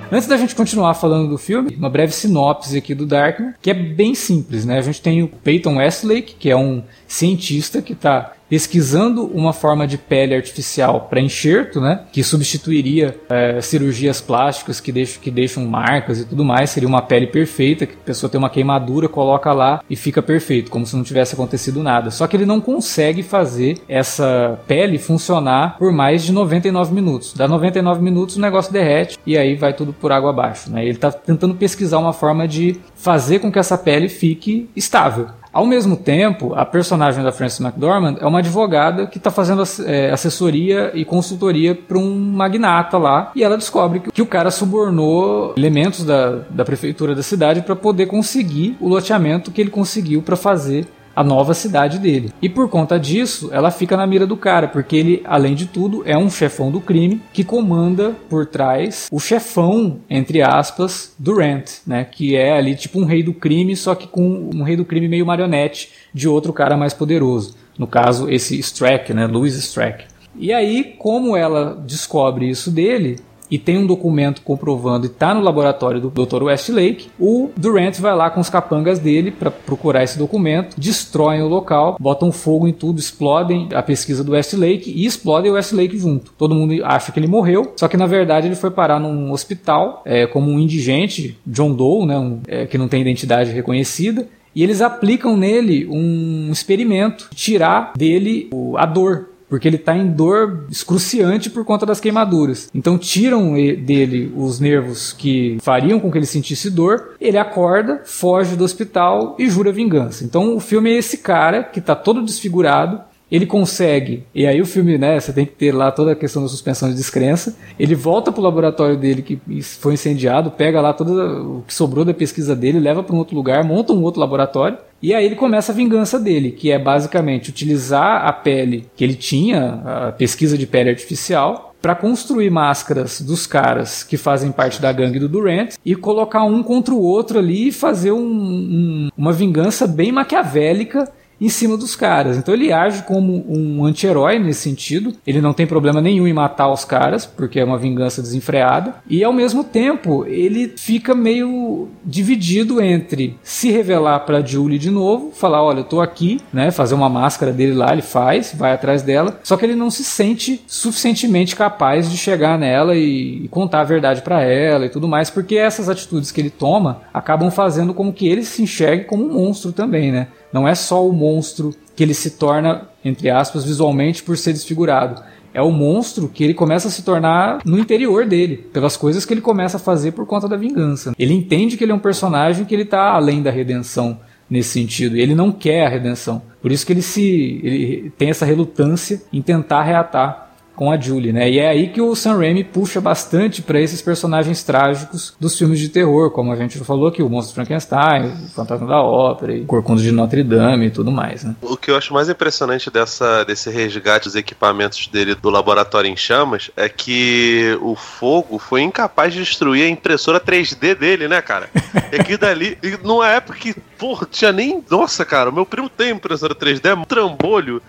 [0.09, 3.73] Antes da gente continuar falando do filme, uma breve sinopse aqui do Darkman, que é
[3.73, 4.77] bem simples, né?
[4.77, 9.87] A gente tem o Peyton Westlake, que é um cientista que está pesquisando uma forma
[9.87, 15.65] de pele artificial para enxerto, né, que substituiria é, cirurgias plásticas que deixam, que deixam
[15.65, 19.51] marcas e tudo mais, seria uma pele perfeita, que a pessoa tem uma queimadura, coloca
[19.53, 22.11] lá e fica perfeito, como se não tivesse acontecido nada.
[22.11, 27.33] Só que ele não consegue fazer essa pele funcionar por mais de 99 minutos.
[27.33, 30.71] Dá 99 minutos o negócio derrete e aí vai tudo por água abaixo.
[30.71, 30.83] Né?
[30.83, 35.27] Ele está tentando pesquisar uma forma de fazer com que essa pele fique estável.
[35.57, 40.11] Ao mesmo tempo, a personagem da Frances McDormand é uma advogada que está fazendo é,
[40.11, 45.55] assessoria e consultoria para um magnata lá e ela descobre que, que o cara subornou
[45.57, 50.35] elementos da, da prefeitura da cidade para poder conseguir o loteamento que ele conseguiu para
[50.35, 50.85] fazer
[51.17, 52.31] a nova cidade dele.
[52.39, 56.03] E por conta disso, ela fica na mira do cara, porque ele, além de tudo,
[56.05, 61.79] é um chefão do crime que comanda por trás o chefão, entre aspas, do Rent,
[61.87, 62.05] né?
[62.05, 65.07] Que é ali tipo um rei do crime, só que com um rei do crime
[65.07, 67.55] meio marionete de outro cara mais poderoso.
[67.79, 69.25] No caso, esse Strack, né?
[69.25, 70.05] Louis Strack.
[70.35, 73.17] E aí, como ela descobre isso dele,
[73.49, 76.43] e tem um documento comprovando e está no laboratório do Dr.
[76.43, 81.47] Westlake, o Durant vai lá com os capangas dele para procurar esse documento, destroem o
[81.47, 86.31] local, botam fogo em tudo, explodem a pesquisa do Westlake e explodem o Westlake junto.
[86.37, 90.01] Todo mundo acha que ele morreu, só que na verdade ele foi parar num hospital
[90.05, 94.63] é, como um indigente, John Doe, né, um, é, que não tem identidade reconhecida, e
[94.63, 101.49] eles aplicam nele um experimento, tirar dele a dor porque ele está em dor excruciante
[101.49, 102.69] por conta das queimaduras.
[102.73, 108.55] Então tiram dele os nervos que fariam com que ele sentisse dor, ele acorda, foge
[108.55, 110.23] do hospital e jura vingança.
[110.23, 114.65] Então o filme é esse cara que está todo desfigurado, ele consegue, e aí o
[114.65, 117.55] filme, né, você tem que ter lá toda a questão da suspensão de descrença.
[117.77, 122.13] Ele volta pro laboratório dele que foi incendiado, pega lá todo o que sobrou da
[122.13, 124.77] pesquisa dele, leva para um outro lugar, monta um outro laboratório.
[125.01, 129.13] E aí ele começa a vingança dele, que é basicamente utilizar a pele que ele
[129.13, 134.91] tinha, a pesquisa de pele artificial, para construir máscaras dos caras que fazem parte da
[134.91, 139.31] gangue do Durant e colocar um contra o outro ali e fazer um, um, uma
[139.31, 141.07] vingança bem maquiavélica
[141.39, 142.37] em cima dos caras.
[142.37, 145.13] Então ele age como um anti-herói nesse sentido.
[145.25, 148.95] Ele não tem problema nenhum em matar os caras, porque é uma vingança desenfreada.
[149.09, 155.31] E ao mesmo tempo, ele fica meio dividido entre se revelar para Julie de novo,
[155.31, 159.01] falar: "Olha, eu tô aqui", né, fazer uma máscara dele lá, ele faz, vai atrás
[159.01, 159.39] dela.
[159.43, 164.21] Só que ele não se sente suficientemente capaz de chegar nela e, contar a verdade
[164.21, 168.27] para ela e tudo mais, porque essas atitudes que ele toma acabam fazendo com que
[168.27, 170.27] ele se enxergue como um monstro também, né?
[170.51, 175.21] Não é só o monstro que ele se torna, entre aspas, visualmente por ser desfigurado.
[175.53, 179.33] É o monstro que ele começa a se tornar no interior dele, pelas coisas que
[179.33, 181.13] ele começa a fazer por conta da vingança.
[181.17, 185.17] Ele entende que ele é um personagem que ele está além da redenção nesse sentido.
[185.17, 186.41] Ele não quer a redenção.
[186.61, 190.46] Por isso que ele se ele tem essa relutância em tentar reatar
[190.77, 191.49] com a Julie, né?
[191.49, 195.79] E é aí que o Sam Raimi puxa bastante para esses personagens trágicos dos filmes
[195.79, 199.65] de terror, como a gente falou aqui, o Monstro Frankenstein, o Fantasma da Ópera, o
[199.65, 201.55] Corcunda de Notre Dame e tudo mais, né?
[201.63, 206.15] O que eu acho mais impressionante dessa, desse resgate dos equipamentos dele do laboratório em
[206.15, 211.69] chamas é que o fogo foi incapaz de destruir a impressora 3D dele, né, cara?
[212.09, 214.81] E aqui dali, numa época que, porra, tinha nem.
[214.89, 217.81] Nossa, cara, o meu primo tem impressora 3D, é um trambolho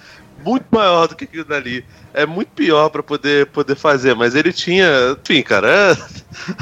[0.44, 1.85] muito maior do que aquilo dali
[2.18, 5.16] é muito pior para poder, poder fazer, mas ele tinha.
[5.22, 5.96] Enfim, cara.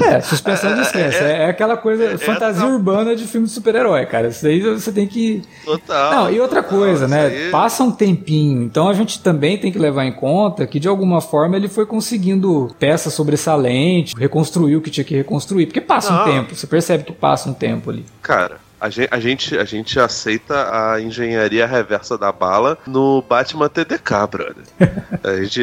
[0.03, 1.17] É, é suspensão de descrença.
[1.17, 4.27] É, é, aquela coisa, é, fantasia urbana de filme de super-herói, cara.
[4.27, 5.41] Isso aí você tem que.
[5.65, 6.11] Total.
[6.11, 7.25] Não, e outra total, coisa, né?
[7.25, 7.49] Aí...
[7.49, 8.61] Passa um tempinho.
[8.61, 11.85] Então a gente também tem que levar em conta que, de alguma forma, ele foi
[11.85, 15.65] conseguindo peças sobressalentes, reconstruiu o que tinha que reconstruir.
[15.65, 16.21] Porque passa Não.
[16.21, 18.05] um tempo, você percebe que passa um tempo ali.
[18.21, 23.69] Cara, a gente, a gente, a gente aceita a engenharia reversa da bala no Batman
[23.69, 24.63] TDK, brother.
[25.23, 25.61] a gente,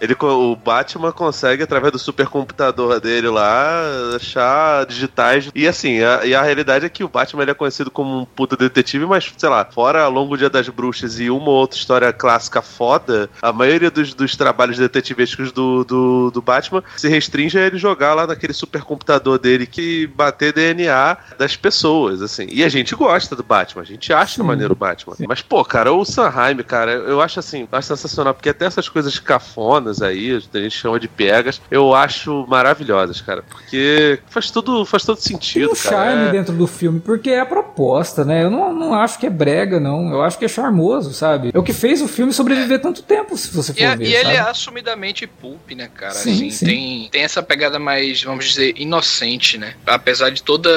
[0.00, 3.82] ele, o Batman consegue, através do supercomputador dele lá,
[4.16, 5.50] achar digitais.
[5.54, 8.24] E assim, a, e a realidade é que o Batman ele é conhecido como um
[8.24, 12.12] puta detetive, mas, sei lá, fora Longo Dia das Bruxas e uma ou outra história
[12.12, 17.66] clássica foda, a maioria dos, dos trabalhos detetivescos do, do, do Batman se restringe a
[17.66, 22.55] ele jogar lá naquele supercomputador dele que bater DNA das pessoas, assim.
[22.56, 24.42] E a gente gosta do Batman, a gente acha Sim.
[24.42, 25.14] maneiro o Batman.
[25.14, 25.26] Sim.
[25.28, 29.18] Mas, pô, cara, o Sanheim, cara, eu acho assim, acho sensacional, porque até essas coisas
[29.18, 33.42] cafonas aí, a gente chama de pegas, eu acho maravilhosas, cara.
[33.42, 35.96] Porque faz tudo, faz todo sentido, Tem um cara.
[35.96, 36.32] charme é...
[36.32, 38.44] dentro do filme, porque é a proposta, né?
[38.44, 40.10] Eu não, não acho que é brega, não.
[40.10, 41.50] Eu acho que é charmoso, sabe?
[41.52, 44.06] É o que fez o filme sobreviver tanto tempo, se você for e, ver.
[44.06, 46.14] E ele é assumidamente pulp, né, cara?
[46.14, 46.64] Sim, assim, sim.
[46.64, 49.74] Tem, tem essa pegada mais, vamos dizer, inocente, né?
[49.86, 50.70] Apesar de toda,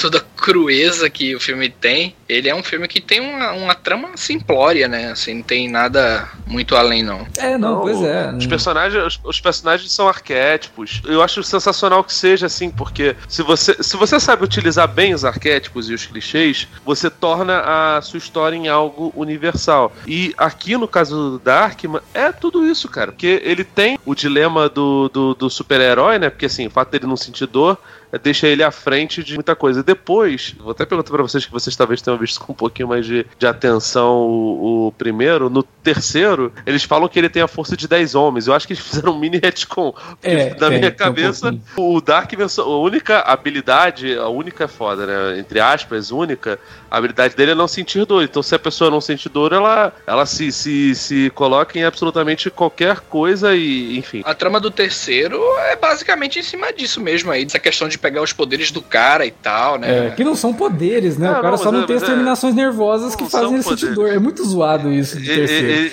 [0.00, 4.10] toda crueza que o filme tem, ele é um filme que tem uma, uma trama
[4.16, 5.12] simplória, né?
[5.12, 7.26] Assim, não tem nada muito além, não.
[7.36, 8.32] É, não, não pois é.
[8.32, 11.02] Os personagens, os, os, personagens são arquétipos.
[11.04, 15.24] Eu acho sensacional que seja assim, porque se você, se você sabe utilizar bem os
[15.24, 17.60] arquétipos e os clichês, você torna
[17.96, 19.92] a sua história em algo universal.
[20.06, 23.12] E aqui no caso do Darkman, é tudo isso, cara.
[23.12, 26.30] Porque ele tem o dilema do, do, do super-herói, né?
[26.30, 27.78] Porque assim, o fato dele não sentir dor
[28.22, 29.82] deixa ele à frente de muita coisa.
[29.82, 33.04] Depois, vou até perguntar para vocês que vocês talvez tenham visto com um pouquinho mais
[33.04, 35.50] de, de atenção o, o, primeiro.
[35.50, 38.46] No terceiro, eles falam que ele tem a força de 10 homens.
[38.46, 39.94] Eu acho que eles fizeram um mini retcon.
[40.22, 45.38] É, na minha cabeça, um o Dark a única habilidade, a única é foda, né?
[45.38, 46.58] Entre aspas, única,
[46.90, 48.22] a habilidade dele é não sentir dor.
[48.22, 52.50] Então, se a pessoa não sente dor, ela, ela se, se, se coloca em absolutamente
[52.50, 54.22] qualquer coisa e, enfim.
[54.24, 58.00] A trama do terceiro é basicamente em cima disso mesmo aí, dessa questão de de
[58.00, 60.08] pegar os poderes do cara e tal, né?
[60.08, 61.30] É, que não são poderes, né?
[61.30, 63.92] o cara não, só não é, tem as é- terminações nervosas que fazem ele sentir
[63.92, 64.08] dor.
[64.08, 65.92] É muito zoado isso de terceiro.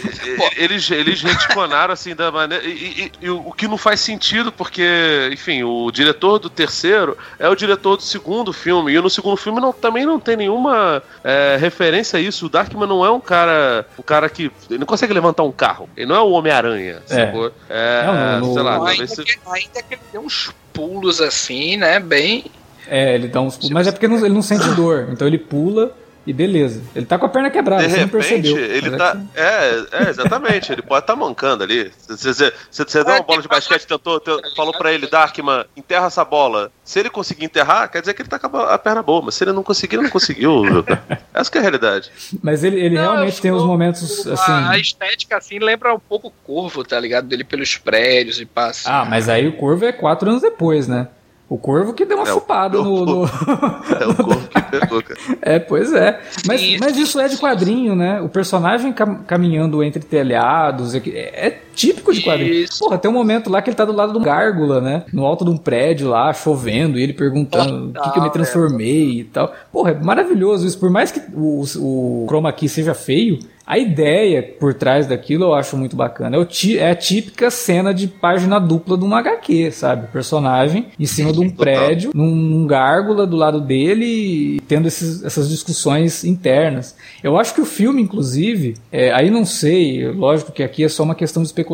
[0.55, 2.63] eles, eles retconaram assim da maneira.
[2.63, 7.49] E, e, e, o que não faz sentido, porque, enfim, o diretor do terceiro é
[7.49, 8.93] o diretor do segundo filme.
[8.93, 12.45] E no segundo filme não, também não tem nenhuma é, referência a isso.
[12.45, 13.85] O Darkman não é um cara.
[13.97, 14.51] Um cara que.
[14.69, 15.89] Ele não consegue levantar um carro.
[15.97, 17.01] Ele não é o Homem-Aranha.
[17.09, 17.49] É.
[17.69, 21.99] é não, no, sei lá, ainda, que, ainda que ele uns pulos assim, né?
[21.99, 22.45] Bem.
[22.87, 23.71] É, ele dá uns pulos.
[23.71, 25.07] Mas é porque ele não sente dor.
[25.11, 26.81] Então ele pula e beleza.
[26.95, 28.57] Ele tá com a perna quebrada, de você repente, não percebeu.
[28.57, 29.17] Ele tá.
[29.35, 30.71] É, é, exatamente.
[30.71, 31.91] ele pode estar tá mancando ali.
[32.07, 36.71] Você, deu uma bola de basquete, tentou, tentou falou pra ele, Darkman, enterra essa bola.
[36.83, 39.21] Se ele conseguir enterrar, quer dizer que ele tá com a perna boa.
[39.23, 40.63] Mas se ele não conseguir, ele não conseguiu.
[41.33, 42.11] Essa que é a realidade.
[42.41, 44.51] Mas ele, ele não, realmente tem uns momentos assim.
[44.51, 47.27] A estética assim lembra um pouco o corvo, tá ligado?
[47.27, 48.89] Dele pelos prédios e passa.
[48.89, 51.07] Ah, mas aí o corvo é quatro anos depois, né?
[51.47, 53.25] O corvo que deu uma é chupada no, no,
[53.99, 55.19] É o corvo que pegou, cara.
[55.41, 56.19] É, pois é.
[56.47, 58.19] Mas, mas isso é de quadrinho, né?
[58.21, 62.53] O personagem cam caminhando entre telhados é, é típico de quadrinho.
[62.53, 62.79] Isso.
[62.79, 65.03] Porra, tem um momento lá que ele tá do lado de um gárgula, né?
[65.11, 68.31] No alto de um prédio lá, chovendo, e ele perguntando o que, que eu me
[68.31, 69.53] transformei e tal.
[69.71, 70.79] Porra, é maravilhoso isso.
[70.79, 75.55] Por mais que o, o chroma key seja feio, a ideia por trás daquilo eu
[75.55, 76.37] acho muito bacana.
[76.37, 80.07] É, é a típica cena de página dupla de uma HQ, sabe?
[80.07, 85.49] Personagem em cima de um prédio, num, num gárgula do lado dele, tendo esses, essas
[85.49, 86.95] discussões internas.
[87.23, 91.03] Eu acho que o filme, inclusive, é, aí não sei, lógico que aqui é só
[91.03, 91.64] uma questão de especulação,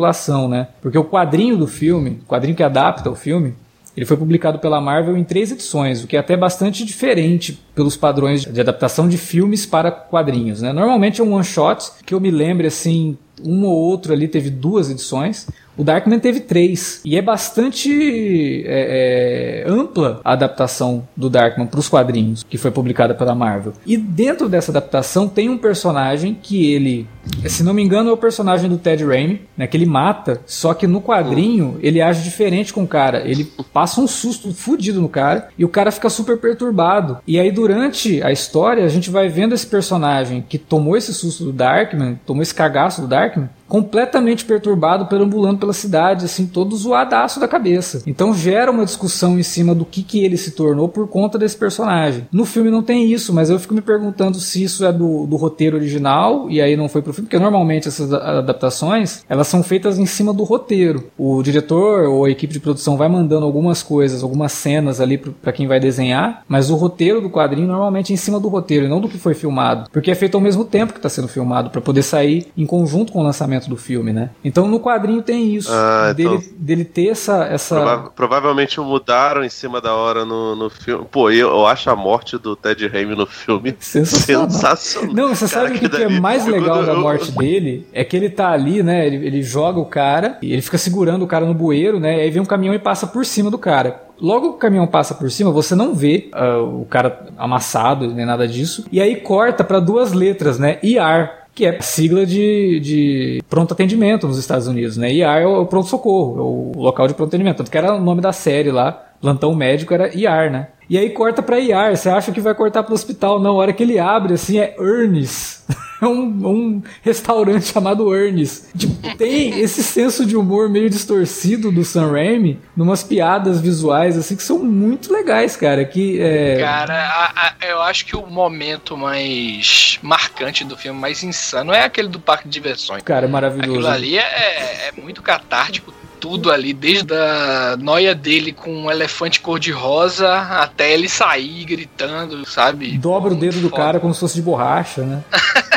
[0.48, 0.68] né?
[0.80, 3.54] Porque o quadrinho do filme, o quadrinho que adapta o filme,
[3.96, 7.96] ele foi publicado pela Marvel em três edições, o que é até bastante diferente pelos
[7.96, 10.62] padrões de adaptação de filmes para quadrinhos.
[10.62, 10.72] Né?
[10.72, 14.48] Normalmente é um one shot que eu me lembre assim, um ou outro ali teve
[14.48, 15.46] duas edições.
[15.76, 17.00] O Darkman teve três.
[17.04, 22.70] E é bastante é, é, ampla a adaptação do Darkman para os quadrinhos, que foi
[22.70, 23.72] publicada pela Marvel.
[23.86, 27.08] E dentro dessa adaptação tem um personagem que ele,
[27.46, 30.74] se não me engano, é o personagem do Ted Raimi, né, que ele mata, só
[30.74, 33.22] que no quadrinho ele age diferente com o cara.
[33.26, 37.18] Ele passa um susto fudido no cara e o cara fica super perturbado.
[37.26, 41.44] E aí durante a história a gente vai vendo esse personagem que tomou esse susto
[41.44, 47.40] do Darkman, tomou esse cagaço do Darkman, completamente perturbado, perambulando pela cidade, assim, todo zoadaço
[47.40, 48.02] da cabeça.
[48.06, 51.56] Então gera uma discussão em cima do que, que ele se tornou por conta desse
[51.56, 52.28] personagem.
[52.30, 55.36] No filme não tem isso, mas eu fico me perguntando se isso é do, do
[55.36, 59.98] roteiro original e aí não foi pro filme, porque normalmente essas adaptações elas são feitas
[59.98, 61.04] em cima do roteiro.
[61.16, 65.50] O diretor ou a equipe de produção vai mandando algumas coisas, algumas cenas ali para
[65.50, 68.88] quem vai desenhar, mas o roteiro do quadrinho normalmente é em cima do roteiro e
[68.90, 71.70] não do que foi filmado, porque é feito ao mesmo tempo que está sendo filmado
[71.70, 74.30] para poder sair em conjunto com o lançamento do filme, né?
[74.44, 76.56] Então no quadrinho tem isso, ah, dele, então...
[76.58, 77.44] dele ter essa.
[77.44, 77.76] essa...
[77.76, 81.06] Prova provavelmente mudaram em cima da hora no, no filme.
[81.10, 84.50] Pô, eu, eu acho a morte do Ted Raimi no filme sensacional.
[84.50, 85.14] sensacional.
[85.14, 87.86] Não, você Cara, sabe o que, que, é mais legal da morte dele?
[87.92, 89.06] É que ele tá ali, né?
[89.06, 92.18] Ele, ele joga o cara e ele fica segurando o cara no bueiro, né?
[92.18, 94.02] E aí vem um caminhão e passa por cima do cara.
[94.20, 98.24] Logo que o caminhão passa por cima, você não vê uh, o cara amassado nem
[98.24, 98.84] nada disso.
[98.92, 100.78] E aí corta para duas letras, né?
[100.80, 105.12] IR que é sigla de, de pronto atendimento nos Estados Unidos, né?
[105.12, 108.20] IAR é o pronto-socorro, é o local de pronto atendimento, tanto que era o nome
[108.20, 110.68] da série lá, plantão médico era IAR, né?
[110.88, 113.40] E aí corta pra IAR, você acha que vai cortar pro hospital.
[113.40, 115.62] Não, a hora que ele abre, assim, é Ernest.
[116.02, 118.64] É um, um restaurante chamado Ernest.
[118.76, 124.34] Tipo, tem esse senso de humor meio distorcido do Sam Raimi, numas piadas visuais, assim,
[124.34, 125.84] que são muito legais, cara.
[125.84, 126.58] Que, é...
[126.58, 131.84] Cara, a, a, eu acho que o momento mais marcante do filme, mais insano, é
[131.84, 133.00] aquele do parque de diversões.
[133.04, 133.70] Cara, é maravilhoso.
[133.70, 139.40] Aquilo ali é, é muito catártico, tudo ali, desde a noia dele com um elefante
[139.40, 142.98] cor-de-rosa até ele sair gritando, sabe?
[142.98, 145.22] Dobra o dedo do cara como se fosse de borracha, né?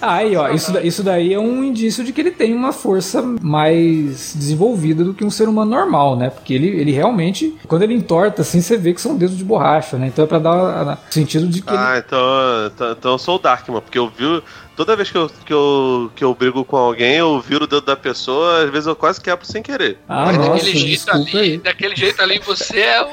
[0.00, 4.34] Aí, ó, isso, isso daí é um indício de que ele tem uma força mais
[4.34, 6.30] desenvolvida do que um ser humano normal, né?
[6.30, 9.96] Porque ele, ele realmente, quando ele entorta assim, você vê que são dedos de borracha,
[9.96, 10.08] né?
[10.08, 11.74] Então é pra dar o sentido de que.
[11.74, 12.04] Ah, ele...
[12.06, 12.20] então,
[12.66, 14.42] então, então eu sou o Darkman, porque eu vi
[14.78, 17.80] Toda vez que eu, que, eu, que eu brigo com alguém, eu viro o dedo
[17.80, 19.98] da pessoa, às vezes eu quase quebro sem querer.
[20.08, 21.58] Ah, Mas nossa, daquele jeito ali, aí.
[21.58, 23.08] daquele jeito ali, você é o.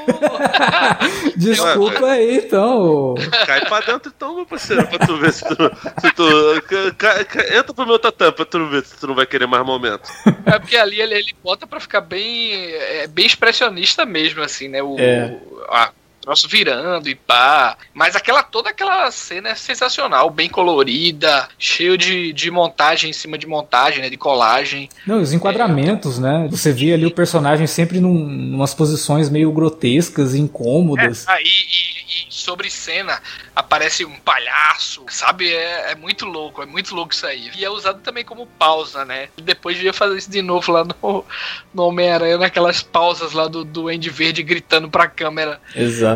[1.36, 3.16] desculpa aí, então.
[3.44, 5.56] Cai pra dentro então, meu parceiro, pra tu ver se tu.
[6.00, 6.62] Se tu
[6.96, 9.66] ca, ca, entra pro meu tatame pra tu ver se tu não vai querer mais
[9.66, 10.08] momentos.
[10.46, 12.54] É porque ali ele, ele bota pra ficar bem.
[12.74, 14.84] É, bem expressionista mesmo, assim, né?
[14.84, 15.36] O, é.
[15.68, 15.90] a,
[16.26, 17.78] troço virando e pá.
[17.94, 23.38] Mas aquela toda aquela cena é sensacional, bem colorida, cheio de, de montagem em cima
[23.38, 24.10] de montagem, né?
[24.10, 24.88] De colagem.
[25.06, 26.48] Não, os enquadramentos, é, né?
[26.50, 31.26] Você vê ali o personagem sempre num, numas posições meio grotescas, incômodas.
[31.28, 33.20] É, aí, e, e, sobre cena
[33.54, 35.52] aparece um palhaço, sabe?
[35.52, 37.50] É, é, muito louco, é muito louco isso aí.
[37.56, 39.28] E é usado também como pausa, né?
[39.40, 41.24] Depois devia fazer isso de novo lá no,
[41.72, 45.60] no Homem-Aranha, naquelas pausas lá do, do Andy Verde gritando pra câmera.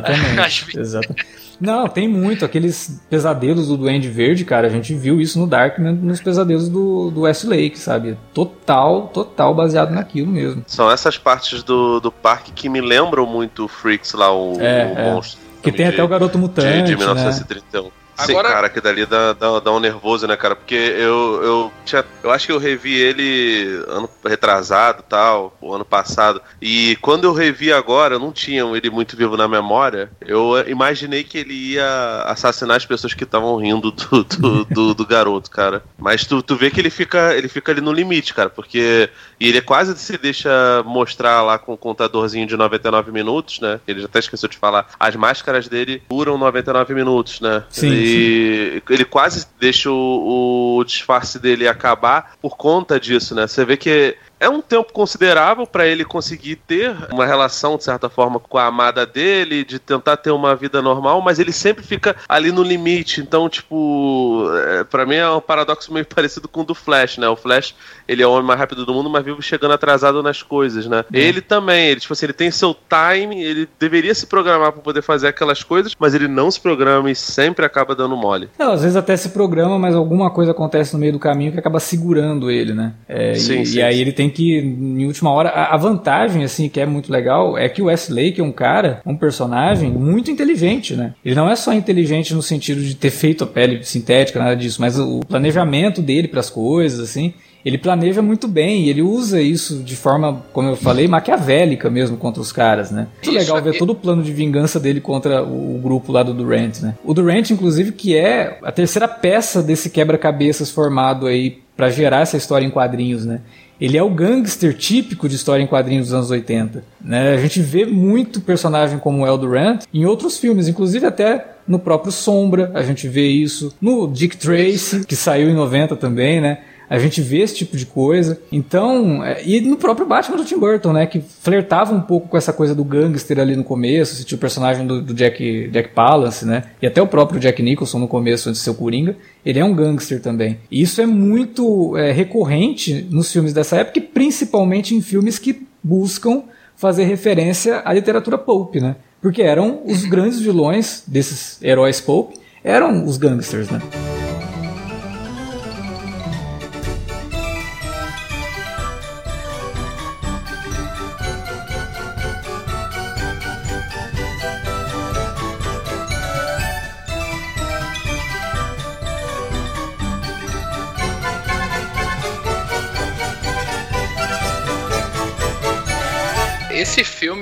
[0.09, 0.79] Exatamente.
[0.79, 1.27] exatamente.
[1.61, 2.45] Não, tem muito.
[2.45, 7.11] Aqueles pesadelos do Duende Verde, cara, a gente viu isso no Darkman, nos pesadelos do,
[7.11, 8.17] do Westlake, sabe?
[8.33, 10.65] Total, total baseado naquilo mesmo.
[10.67, 14.87] São essas partes do, do parque que me lembram muito o Freaks lá, o, é,
[14.87, 15.13] o é.
[15.13, 15.39] monstro.
[15.63, 16.83] Que tem de, até o Garoto Mutante.
[16.83, 17.85] De, de 1931.
[17.85, 17.91] Né?
[18.27, 18.49] Sim, Agora...
[18.49, 20.55] cara, que dali dá, dá, dá, um nervoso, né, cara?
[20.55, 22.05] Porque eu, eu tinha.
[22.23, 26.41] Eu acho que eu revi ele ano retrasado tal, o ano passado.
[26.61, 30.11] E quando eu revi agora, eu não tinha ele muito vivo na memória.
[30.21, 35.07] Eu imaginei que ele ia assassinar as pessoas que estavam rindo do, do, do, do,
[35.07, 35.83] garoto, cara.
[35.99, 39.09] Mas tu, tu vê que ele fica, ele fica ali no limite, cara, porque.
[39.41, 43.81] E ele quase se deixa mostrar lá com o contadorzinho de 99 minutos, né?
[43.89, 44.89] Ele já até esqueceu de falar.
[45.01, 47.65] As máscaras dele duram 99 minutos, né?
[47.71, 47.91] Sim.
[47.91, 53.47] E e ele quase deixa o, o disfarce dele acabar por conta disso, né?
[53.47, 58.09] Você vê que é um tempo considerável para ele conseguir ter uma relação, de certa
[58.09, 62.17] forma, com a amada dele, de tentar ter uma vida normal, mas ele sempre fica
[62.27, 63.21] ali no limite.
[63.21, 67.29] Então, tipo, é, para mim é um paradoxo meio parecido com o do Flash, né?
[67.29, 67.75] O Flash,
[68.09, 71.05] ele é o homem mais rápido do mundo, mas vive chegando atrasado nas coisas, né?
[71.13, 71.21] É.
[71.21, 75.03] Ele também, ele, tipo assim, ele tem seu time, ele deveria se programar para poder
[75.03, 78.49] fazer aquelas coisas, mas ele não se programa e sempre acaba dando mole.
[78.59, 81.59] Não, às vezes até se programa, mas alguma coisa acontece no meio do caminho que
[81.59, 82.95] acaba segurando ele, né?
[83.07, 84.01] É, sim, e, sim, e aí sim.
[84.01, 87.83] ele tem que, em última hora, a, vantagem, assim, que é muito legal, é que
[87.83, 91.15] o Lake é um cara, um personagem muito inteligente, né?
[91.25, 94.81] Ele não é só inteligente no sentido de ter feito a pele sintética, nada disso,
[94.81, 99.41] mas o planejamento dele para as coisas, assim, ele planeja muito bem e ele usa
[99.41, 103.07] isso de forma, como eu falei, maquiavélica mesmo contra os caras, né?
[103.23, 106.81] Muito legal ver todo o plano de vingança dele contra o grupo lá do Durant,
[106.81, 106.95] né?
[107.05, 112.37] O Durant, inclusive, que é a terceira peça desse quebra-cabeças formado aí para gerar essa
[112.37, 113.41] história em quadrinhos, né?
[113.81, 116.85] Ele é o gangster típico de história em quadrinhos dos anos 80.
[117.01, 117.35] Né?
[117.35, 122.13] A gente vê muito personagem como El Durant em outros filmes, inclusive até no próprio
[122.13, 123.75] Sombra, a gente vê isso.
[123.81, 126.59] No Dick Tracy, que saiu em 90 também, né?
[126.91, 128.43] A gente vê esse tipo de coisa.
[128.51, 131.07] Então, é, e no próprio Batman do Tim Burton, né?
[131.07, 134.25] Que flertava um pouco com essa coisa do gangster ali no começo.
[134.25, 136.65] Tinha o personagem do, do Jack, Jack Palance, né?
[136.83, 139.17] E até o próprio Jack Nicholson no começo, antes de ser o Coringa.
[139.47, 140.59] Ele é um gangster também.
[140.69, 145.65] E isso é muito é, recorrente nos filmes dessa época, e principalmente em filmes que
[145.83, 146.43] buscam
[146.75, 148.97] fazer referência à literatura pulp, né?
[149.23, 152.33] Porque eram os grandes vilões desses heróis pulp,
[152.65, 153.81] eram os gangsters, né?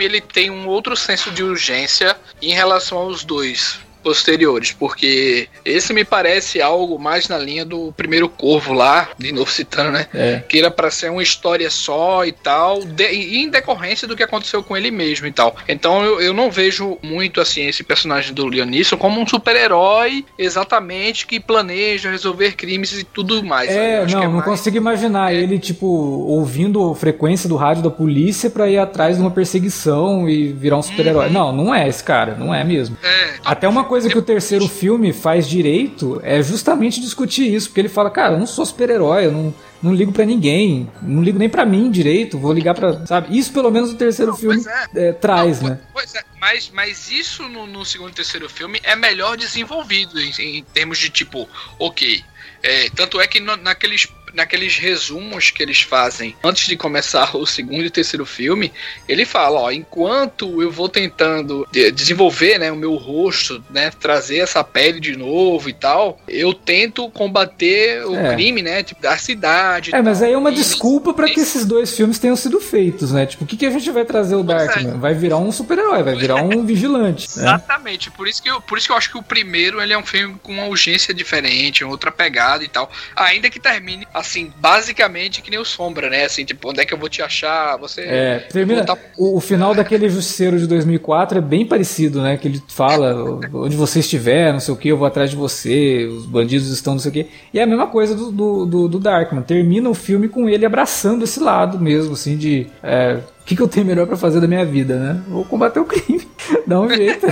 [0.09, 3.79] Ele tem um outro senso de urgência em relação aos dois.
[4.03, 9.51] Posteriores, porque esse me parece algo mais na linha do primeiro Corvo lá, de novo
[9.51, 10.07] citando, né?
[10.15, 10.43] É.
[10.49, 14.63] Que era para ser uma história só e tal, de, em decorrência do que aconteceu
[14.63, 15.57] com ele mesmo e tal.
[15.69, 20.25] Então eu, eu não vejo muito assim esse personagem do Liam Neeson como um super-herói
[20.39, 23.71] exatamente que planeja resolver crimes e tudo mais.
[23.71, 24.45] É, não, é não mais...
[24.45, 25.37] consigo imaginar é.
[25.37, 30.53] ele tipo ouvindo frequência do rádio da polícia para ir atrás de uma perseguição e
[30.53, 31.27] virar um super-herói.
[31.27, 31.33] Uhum.
[31.33, 32.97] Não, não é esse cara, não é mesmo.
[33.03, 37.81] É, Até uma coisa que o terceiro filme faz direito é justamente discutir isso, porque
[37.81, 41.39] ele fala, cara, eu não sou super-herói, eu não, não ligo para ninguém, não ligo
[41.39, 43.37] nem para mim direito, vou ligar para, sabe?
[43.37, 44.63] Isso pelo menos o terceiro não, filme
[44.95, 45.09] é.
[45.09, 45.81] É, traz, não, né?
[45.93, 50.31] Pois é, mas, mas isso no, no, segundo e terceiro filme é melhor desenvolvido em,
[50.39, 52.23] em termos de tipo, ok.
[52.63, 57.47] É, tanto é que no, naqueles naqueles resumos que eles fazem antes de começar o
[57.47, 58.73] segundo e terceiro filme,
[59.09, 64.63] ele fala, ó, enquanto eu vou tentando desenvolver, né, o meu rosto, né, trazer essa
[64.63, 68.35] pele de novo e tal, eu tento combater o é.
[68.35, 69.95] crime, né, tipo, da cidade.
[69.95, 73.13] É, mas aí é uma e desculpa para que esses dois filmes tenham sido feitos,
[73.13, 73.27] né?
[73.27, 74.95] Tipo, o que, que a gente vai trazer o Darkman?
[74.95, 74.97] É.
[74.97, 77.29] Vai virar um super-herói, vai virar um vigilante.
[77.37, 77.45] Né?
[77.45, 78.11] Exatamente.
[78.11, 80.05] Por isso que eu, por isso que eu acho que o primeiro ele é um
[80.05, 82.91] filme com uma urgência diferente, outra pegada e tal.
[83.15, 86.25] Ainda que termine assim, basicamente que nem o Sombra, né?
[86.25, 87.77] Assim, tipo, onde é que eu vou te achar?
[87.79, 88.03] Você.
[88.03, 88.85] É, termina.
[89.17, 92.37] O, o, final daquele Justiceiro de 2004 é bem parecido, né?
[92.37, 96.07] Que ele fala onde você estiver, não sei o que, eu vou atrás de você,
[96.07, 97.27] os bandidos estão, não sei o que.
[97.53, 99.43] E é a mesma coisa do, do, do, do Darkman.
[99.43, 102.67] Termina o filme com ele abraçando esse lado mesmo, assim, de.
[102.83, 105.23] É, que, que eu tenho melhor para fazer da minha vida, né?
[105.27, 106.21] Vou combater o crime,
[106.67, 107.27] dá um jeito.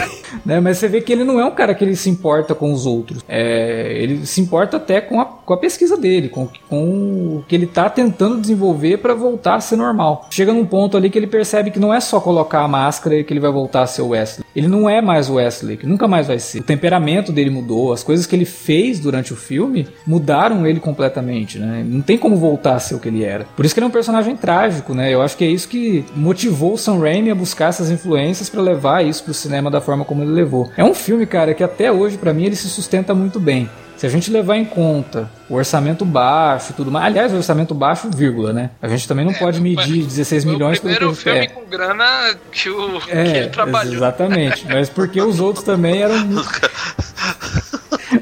[0.46, 0.60] né?
[0.60, 2.86] Mas você vê que ele não é um cara que ele se importa com os
[2.86, 3.22] outros.
[3.28, 7.54] É, ele se importa até com a, com a pesquisa dele, com, com o que
[7.54, 10.26] ele tá tentando desenvolver para voltar a ser normal.
[10.30, 13.32] Chega num ponto ali que ele percebe que não é só colocar a máscara que
[13.32, 14.46] ele vai voltar a ser o Wesley.
[14.56, 16.60] Ele não é mais o Wesley, que nunca mais vai ser.
[16.60, 21.58] O temperamento dele mudou, as coisas que ele fez durante o filme mudaram ele completamente,
[21.58, 21.84] né?
[21.86, 23.44] Não tem como voltar a ser o que ele era.
[23.54, 25.12] Por isso que ele é um personagem trágico, né?
[25.12, 28.60] Eu acho que é isso que motivou o Sam Raimi a buscar essas influências para
[28.60, 30.70] levar isso pro cinema da forma como ele levou.
[30.76, 33.68] É um filme, cara, que até hoje para mim ele se sustenta muito bem.
[33.96, 37.74] Se a gente levar em conta o orçamento baixo e tudo mais, aliás, o orçamento
[37.74, 38.70] baixo, vírgula, né?
[38.82, 41.46] A gente também não é, pode medir 16 milhões pelo primeiro filme é.
[41.46, 43.94] com grana que, o, é, que ele trabalhou.
[43.94, 46.14] Exatamente, mas porque os outros também eram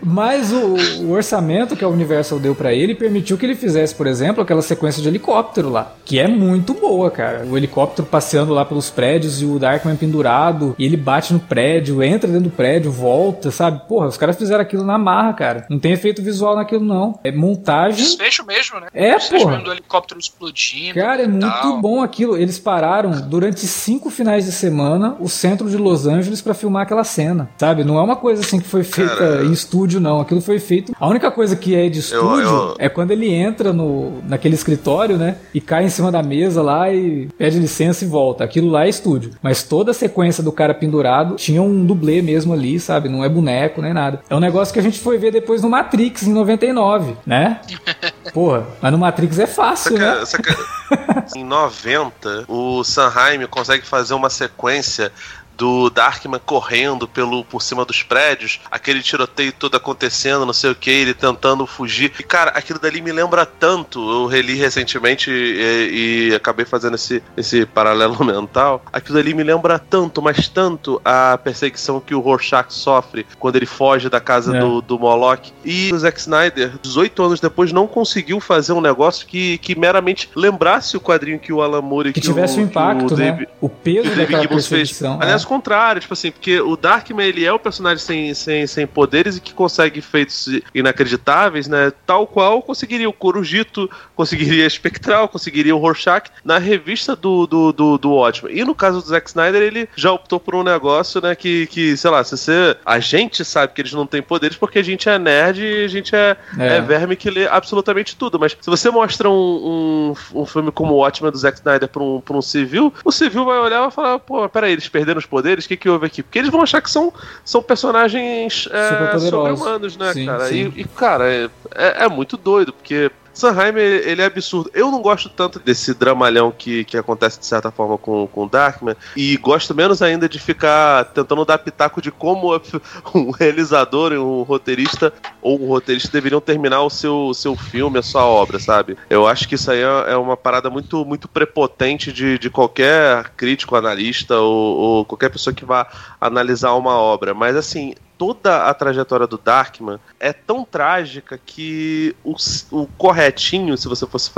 [0.03, 4.07] Mas o, o, orçamento que a Universal deu para ele permitiu que ele fizesse, por
[4.07, 7.45] exemplo, aquela sequência de helicóptero lá, que é muito boa, cara.
[7.47, 12.03] O helicóptero passeando lá pelos prédios e o Darkman pendurado, e ele bate no prédio,
[12.03, 13.87] entra dentro do prédio, volta, sabe?
[13.89, 15.67] Porra, os caras fizeram aquilo na marra, cara.
[15.69, 17.19] Não tem efeito visual naquilo, não.
[17.23, 18.03] É montagem.
[18.05, 18.89] Desfecho mesmo, né?
[18.93, 19.59] É, Desfecho porra.
[19.59, 20.95] do helicóptero explodindo.
[20.95, 21.81] Cara, é muito tal.
[21.81, 22.37] bom aquilo.
[22.37, 27.05] Eles pararam durante cinco finais de semana o centro de Los Angeles para filmar aquela
[27.05, 27.85] cena, sabe?
[27.85, 30.21] Não é uma coisa assim que foi feita cara, em estúdio, não.
[30.21, 30.95] Aquilo foi feito.
[30.99, 32.77] A única coisa que é de estúdio eu, eu...
[32.79, 35.37] é quando ele entra no, naquele escritório, né?
[35.53, 38.45] E cai em cima da mesa lá e pede licença e volta.
[38.45, 39.33] Aquilo lá é estúdio.
[39.43, 43.09] Mas toda a sequência do cara pendurado tinha um dublê mesmo ali, sabe?
[43.09, 44.21] Não é boneco nem nada.
[44.29, 47.61] É um negócio que a gente foi ver depois no Matrix em 99, né?
[48.33, 50.25] Porra, mas no Matrix é fácil, saca, né?
[50.25, 50.57] Saca,
[51.37, 55.13] em 90, o Sanheim consegue fazer uma sequência
[55.57, 60.75] do Darkman correndo pelo por cima dos prédios, aquele tiroteio todo acontecendo, não sei o
[60.75, 62.13] que, ele tentando fugir.
[62.19, 63.99] E cara, aquilo dali me lembra tanto.
[64.11, 68.83] Eu reli recentemente e, e acabei fazendo esse, esse paralelo mental.
[68.93, 73.67] Aquilo dali me lembra tanto, mas tanto a perseguição que o Rorschach sofre quando ele
[73.67, 74.61] foge da casa é.
[74.61, 75.53] do, do Moloch.
[75.65, 80.31] E o Zack Snyder, 18 anos depois, não conseguiu fazer um negócio que, que meramente
[80.35, 83.31] lembrasse o quadrinho que o Alan Moore que, que tivesse o, um impacto, o, né?
[83.31, 85.13] David, o peso daquela perseguição.
[85.13, 85.23] Fez.
[85.23, 89.37] Aliás, contrário, tipo assim, porque o Darkman ele é o personagem sem, sem, sem poderes
[89.37, 91.93] e que consegue feitos inacreditáveis, né?
[92.07, 97.73] Tal qual conseguiria o Corujito, conseguiria a Spectral, conseguiria o Rorschach na revista do, do,
[97.73, 98.57] do, do Watchmen.
[98.57, 101.97] E no caso do Zack Snyder, ele já optou por um negócio, né, que, que
[101.97, 102.77] sei lá, se você.
[102.85, 105.89] A gente sabe que eles não têm poderes porque a gente é nerd e a
[105.89, 106.77] gente é, é.
[106.77, 108.39] é verme que lê absolutamente tudo.
[108.39, 112.03] Mas se você mostra um, um, um filme como o Watchmen do Zack Snyder pra
[112.03, 115.19] um, pra um civil, o civil vai olhar e vai falar, pô, peraí, eles perderam
[115.19, 116.23] os poderes, o que, que houve aqui?
[116.23, 117.13] Porque eles vão achar que são,
[117.45, 120.47] são personagens é, sobre-humanos, né, sim, cara?
[120.47, 120.73] Sim.
[120.77, 124.71] E, e, cara, é, é, é muito doido, porque Sanheim, ele é absurdo.
[124.73, 128.97] Eu não gosto tanto desse dramalhão que, que acontece de certa forma com, com Darkman.
[129.17, 132.55] E gosto menos ainda de ficar tentando dar pitaco de como
[133.15, 135.13] um realizador um roteirista
[135.43, 138.97] ou um roteirista deveriam terminar o seu, seu filme, a sua obra, sabe?
[139.11, 143.31] Eu acho que isso aí é, é uma parada muito, muito prepotente de, de qualquer
[143.31, 145.87] crítico, analista ou, ou qualquer pessoa que vá
[146.21, 147.35] analisar uma obra.
[147.35, 147.95] Mas assim,
[148.25, 152.35] toda a trajetória do Darkman é tão trágica que o,
[152.71, 154.31] o corretinho, se você fosse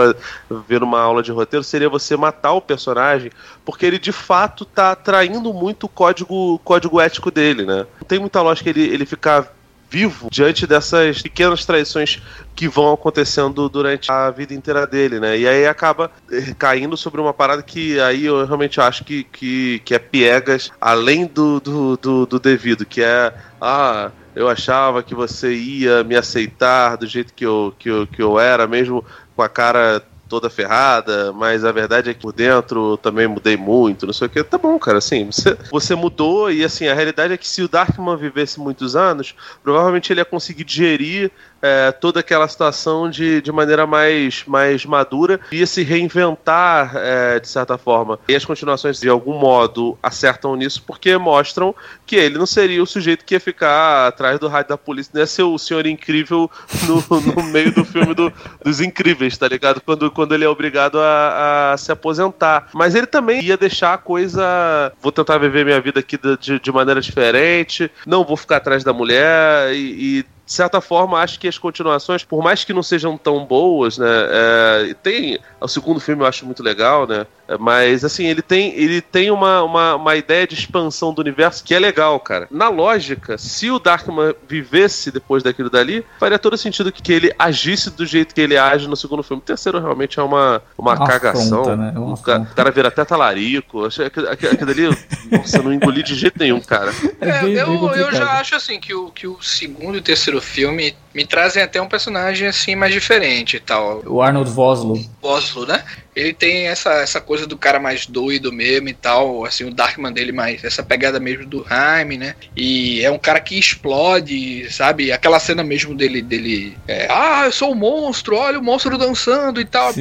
[0.67, 3.31] ver uma aula de roteiro, seria você matar o personagem,
[3.65, 7.87] porque ele de fato tá traindo muito o código, código ético dele, né?
[8.01, 9.56] Não tem muita lógica ele, ele ficar
[9.91, 12.23] vivo diante dessas pequenas traições
[12.55, 15.39] que vão acontecendo durante a vida inteira dele, né?
[15.39, 19.81] E aí acaba eh, caindo sobre uma parada que aí eu realmente acho que, que,
[19.85, 25.15] que é piegas além do, do, do, do devido, que é ah, eu achava que
[25.15, 29.43] você ia me aceitar do jeito que eu, que eu, que eu era, mesmo com
[29.43, 34.13] a cara toda ferrada, mas a verdade é que por dentro também mudei muito, não
[34.13, 34.43] sei o que.
[34.43, 37.69] Tá bom, cara, assim, você, você mudou e assim, a realidade é que se o
[37.69, 43.51] Darkman vivesse muitos anos, provavelmente ele ia conseguir digerir é, toda aquela situação de, de
[43.51, 48.19] maneira mais, mais madura ia se reinventar é, de certa forma.
[48.29, 51.75] E as continuações, de algum modo, acertam nisso porque mostram
[52.07, 55.21] que ele não seria o sujeito que ia ficar atrás do rádio da polícia, não
[55.21, 56.51] ia ser o senhor incrível
[56.87, 58.33] no, no meio do filme do,
[58.63, 59.81] dos incríveis, tá ligado?
[59.81, 62.69] Quando, quando ele é obrigado a, a, se aposentar.
[62.73, 64.93] Mas ele também ia deixar a coisa.
[65.01, 68.85] Vou tentar viver minha vida aqui de, de, de maneira diferente, não vou ficar atrás
[68.85, 72.83] da mulher e, e de certa forma, acho que as continuações, por mais que não
[72.83, 74.07] sejam tão boas, né?
[74.09, 75.41] É, tem.
[75.61, 77.27] O segundo filme eu acho muito legal, né?
[77.49, 81.65] É, mas, assim, ele tem, ele tem uma, uma, uma, ideia de expansão do universo
[81.65, 82.47] que é legal, cara.
[82.51, 87.33] Na lógica, se o Darkman vivesse depois daquilo dali, faria todo sentido que, que ele
[87.39, 89.43] agisse do jeito que ele age no segundo filme.
[89.43, 91.61] O terceiro realmente é uma, uma, uma cagação.
[91.61, 91.93] Afronta, né?
[91.95, 93.85] É uma o, cara, o cara vira até talarico.
[93.85, 94.99] Aquilo, aquilo ali,
[95.31, 96.93] nossa, não engoli de jeito nenhum, cara.
[97.21, 100.36] É, é eu, eu já acho, assim, que o, que o segundo e o terceiro
[100.41, 104.03] filme me trazem até um personagem, assim, mais diferente e tal.
[104.07, 105.03] O Arnold Vosloo.
[105.23, 105.83] Vosloo, né?
[106.17, 110.11] ele tem essa, essa coisa do cara mais doido mesmo e tal, assim, o Darkman
[110.11, 112.35] dele mais, essa pegada mesmo do Jaime, né?
[112.57, 115.13] E é um cara que explode, sabe?
[115.13, 118.97] Aquela cena mesmo dele, dele é, ah, eu sou o um monstro, olha o monstro
[118.97, 119.93] dançando e tal.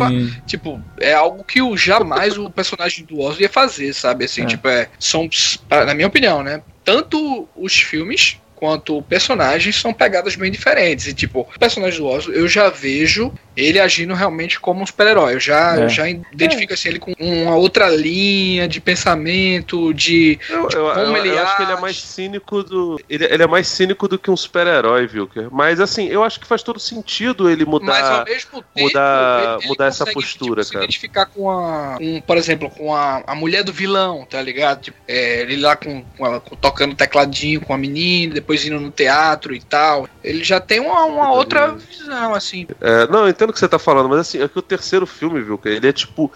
[0.48, 4.24] Tipo, é algo que o, jamais o personagem do Oz ia fazer, sabe?
[4.24, 4.46] Assim, é.
[4.46, 5.28] tipo, é, são,
[5.70, 6.62] na minha opinião, né?
[6.86, 11.08] Tanto os filmes quanto personagens são pegadas bem diferentes.
[11.08, 15.36] E, tipo, o personagem do Oz, eu já vejo ele agindo realmente como um super-herói.
[15.36, 15.90] Eu já, é.
[15.90, 21.18] já identifico assim, ele com uma outra linha de pensamento, de, eu, de como eu,
[21.18, 23.00] ele eu acho que ele é mais cínico do.
[23.10, 25.30] Ele, ele é mais cínico do que um super-herói, viu?
[25.52, 27.86] Mas assim, eu acho que faz todo sentido ele mudar.
[27.86, 30.84] Mas ao mesmo tempo, mudar, ele, mudar essa postura, tipo, cara.
[30.84, 31.98] Se identificar com a.
[32.00, 34.82] Um, por exemplo, com a, a mulher do vilão, tá ligado?
[34.82, 38.80] Tipo, é, ele lá com, com, ela, com, tocando tecladinho com a menina, depois indo
[38.80, 40.08] no teatro e tal.
[40.24, 42.68] Ele já tem uma, uma outra visão, assim.
[42.82, 45.06] É, não, então entendo o que você tá falando, mas assim, é que o terceiro
[45.06, 46.32] filme, viu, ele é tipo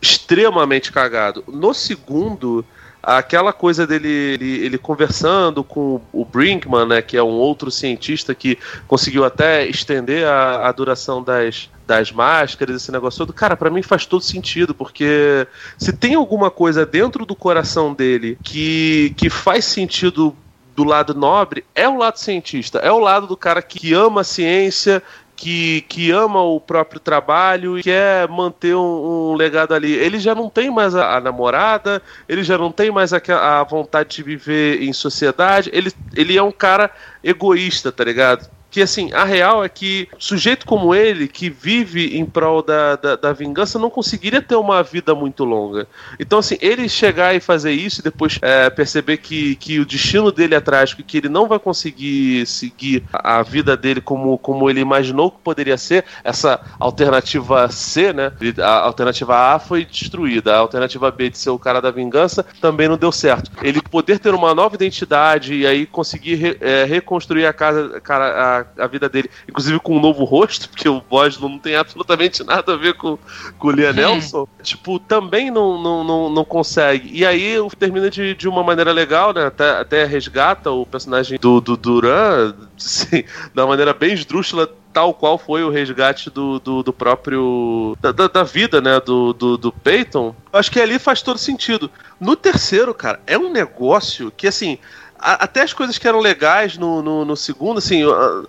[0.00, 1.44] extremamente cagado.
[1.46, 2.64] No segundo,
[3.02, 8.34] aquela coisa dele ele, ele, conversando com o Brinkman, né, que é um outro cientista
[8.34, 13.70] que conseguiu até estender a, a duração das, das máscaras, esse negócio todo, cara, para
[13.70, 15.46] mim faz todo sentido, porque
[15.78, 20.34] se tem alguma coisa dentro do coração dele que, que faz sentido
[20.74, 24.24] do lado nobre, é o lado cientista, é o lado do cara que ama a
[24.24, 25.00] ciência,
[25.44, 29.92] que, que ama o próprio trabalho e quer manter um, um legado ali.
[29.92, 33.62] Ele já não tem mais a, a namorada, ele já não tem mais a, a,
[33.62, 36.90] vontade de viver em sociedade, ele, ele é um cara
[37.22, 38.48] egoísta, tá ligado?
[38.74, 43.14] Que assim, a real é que sujeito como ele, que vive em prol da, da,
[43.14, 45.86] da, vingança, não conseguiria ter uma vida muito longa.
[46.18, 50.32] Então, assim, ele chegar e fazer isso e depois é, perceber que, que o destino
[50.32, 54.68] dele é trágico e que ele não vai conseguir seguir a vida dele como, como
[54.68, 58.32] ele imaginou que poderia ser, essa alternativa C, né?
[58.60, 62.88] A alternativa A foi destruída, a alternativa B de ser o cara da vingança também
[62.88, 63.52] não deu certo.
[63.62, 68.58] Ele poder ter uma nova identidade e aí conseguir re, é, reconstruir a casa, cara,
[68.58, 72.42] a a, vida dele, inclusive com um novo rosto, porque o Boslo não tem absolutamente
[72.44, 73.18] nada a ver com,
[73.58, 73.94] com o Liam hum.
[73.94, 77.10] Nelson, tipo, também não, não, não, não consegue.
[77.12, 79.46] E aí termina de, de uma maneira legal, né?
[79.46, 85.36] Até, até resgata o personagem do, do Duran, assim, da maneira bem esdrúxula tal qual
[85.36, 87.98] foi o resgate do, do, do próprio.
[88.00, 89.00] Da, da, da, vida, né?
[89.00, 90.34] Do, do, do Peyton.
[90.52, 91.90] Acho que ali faz todo sentido.
[92.20, 94.78] No terceiro, cara, é um negócio que, assim,
[95.24, 98.02] até as coisas que eram legais no, no, no, segundo, assim,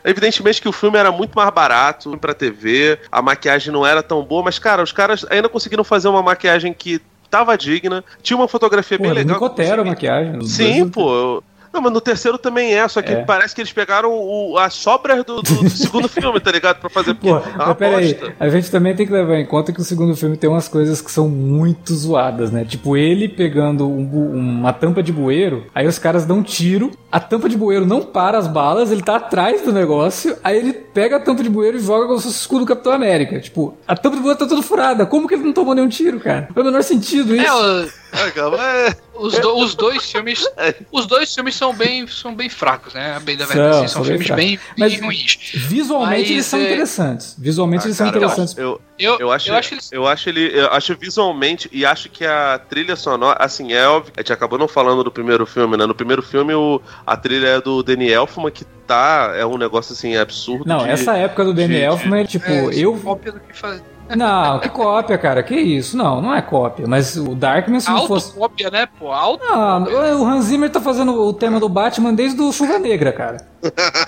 [0.04, 4.22] evidentemente que o filme era muito mais barato pra TV, a maquiagem não era tão
[4.22, 8.48] boa, mas, cara, os caras ainda conseguiram fazer uma maquiagem que tava digna, tinha uma
[8.48, 9.36] fotografia pô, bem legal.
[9.36, 10.42] Nicotero a maquiagem.
[10.42, 10.92] Sim, dois...
[10.92, 11.44] pô.
[11.76, 13.26] Não, mas no terceiro também é, só que é.
[13.26, 16.80] parece que eles pegaram o, as sobras do, do, do segundo filme, tá ligado?
[16.80, 19.82] Pra fazer Pô, é mas peraí, a gente também tem que levar em conta que
[19.82, 22.64] o segundo filme tem umas coisas que são muito zoadas, né?
[22.64, 27.20] Tipo, ele pegando um, uma tampa de bueiro, aí os caras dão um tiro, a
[27.20, 31.18] tampa de bueiro não para as balas, ele tá atrás do negócio, aí ele pega
[31.18, 33.38] a tampa de bueiro e joga como se fosse o escudo do Capitão América.
[33.42, 35.06] Tipo, a tampa de bueiro tá toda furada.
[35.06, 36.48] Como que ele não tomou nenhum tiro, cara?
[36.56, 37.46] Não o menor sentido isso.
[37.46, 37.90] É, o...
[39.16, 40.46] É, os, do, os, dois filmes.
[40.92, 43.20] Os dois filmes são bem, são bem fracos, né?
[43.22, 43.76] Bem da verdade.
[43.76, 45.38] São, assim, são, filmes bem, bem, ruins.
[45.54, 46.66] Visualmente Mas, eles são é...
[46.66, 47.36] interessantes.
[47.38, 48.58] Visualmente ah, eles são interessantes.
[48.58, 49.92] Eu, eu, eu, acho, eu, acho eles...
[49.92, 50.60] eu acho ele.
[50.60, 54.14] Eu acho visualmente e acho que a trilha sonora, assim, é óbvio.
[54.16, 55.86] A gente acabou não falando do primeiro filme, né?
[55.86, 59.34] No primeiro filme, o, a trilha é do Danny Elfman, que tá.
[59.36, 60.66] É um negócio assim absurdo.
[60.66, 62.96] Não, de, essa época do Danny de, Elfman, de, tipo, é, eu.
[62.96, 63.82] Cópia do que faz
[64.16, 65.42] não, que cópia, cara.
[65.42, 65.96] Que isso?
[65.98, 66.86] Não, não é cópia.
[66.88, 68.34] Mas o Darkman, se não fosse.
[68.34, 69.12] cópia, né, pô?
[69.12, 69.84] Auto não,
[70.22, 73.38] o Hans Zimmer tá fazendo o tema do Batman desde o Chuva Negra, cara.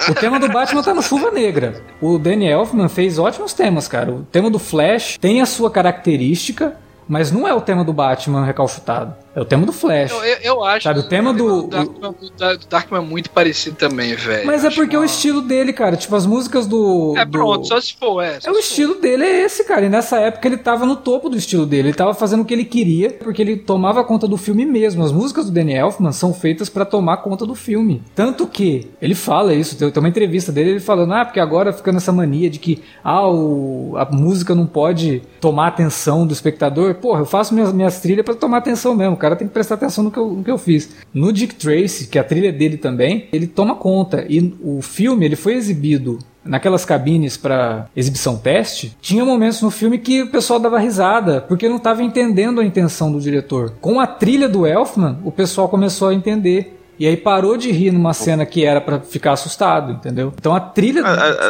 [0.10, 1.82] O tema do Batman tá no Chuva Negra.
[2.02, 4.12] O Danny Elfman fez ótimos temas, cara.
[4.12, 6.76] O tema do Flash tem a sua característica,
[7.08, 9.16] mas não é o tema do Batman recalchutado.
[9.38, 10.10] É o tema do Flash.
[10.10, 10.86] Eu, eu, eu acho.
[10.86, 11.66] Sabe, o tema do.
[11.66, 14.48] O Darkman, o Darkman é muito parecido também, velho.
[14.48, 15.96] Mas é porque é o estilo dele, cara.
[15.96, 17.14] Tipo, as músicas do.
[17.16, 17.68] É pronto, do...
[17.68, 18.40] só se for, é.
[18.44, 19.86] é o estilo dele é esse, cara.
[19.86, 21.90] E nessa época ele tava no topo do estilo dele.
[21.90, 25.04] Ele tava fazendo o que ele queria, porque ele tomava conta do filme mesmo.
[25.04, 28.02] As músicas do Danny Elfman são feitas para tomar conta do filme.
[28.16, 31.92] Tanto que ele fala isso, tem uma entrevista dele, ele falando, ah, porque agora fica
[31.92, 36.96] nessa mania de que ah, o, a música não pode tomar a atenção do espectador.
[36.96, 39.14] Porra, eu faço minhas, minhas trilhas para tomar atenção mesmo.
[39.14, 40.90] O cara tem que prestar atenção no que, eu, no que eu fiz.
[41.14, 44.26] No Dick Tracy, que é a trilha dele também, ele toma conta.
[44.30, 49.98] E o filme ele foi exibido naquelas cabines para exibição teste, tinha momentos no filme
[49.98, 53.74] que o pessoal dava risada, porque não estava entendendo a intenção do diretor.
[53.82, 56.77] Com a trilha do Elfman, o pessoal começou a entender.
[57.00, 60.34] E aí parou de rir numa cena que era para ficar assustado, entendeu?
[60.38, 61.04] Então a trilha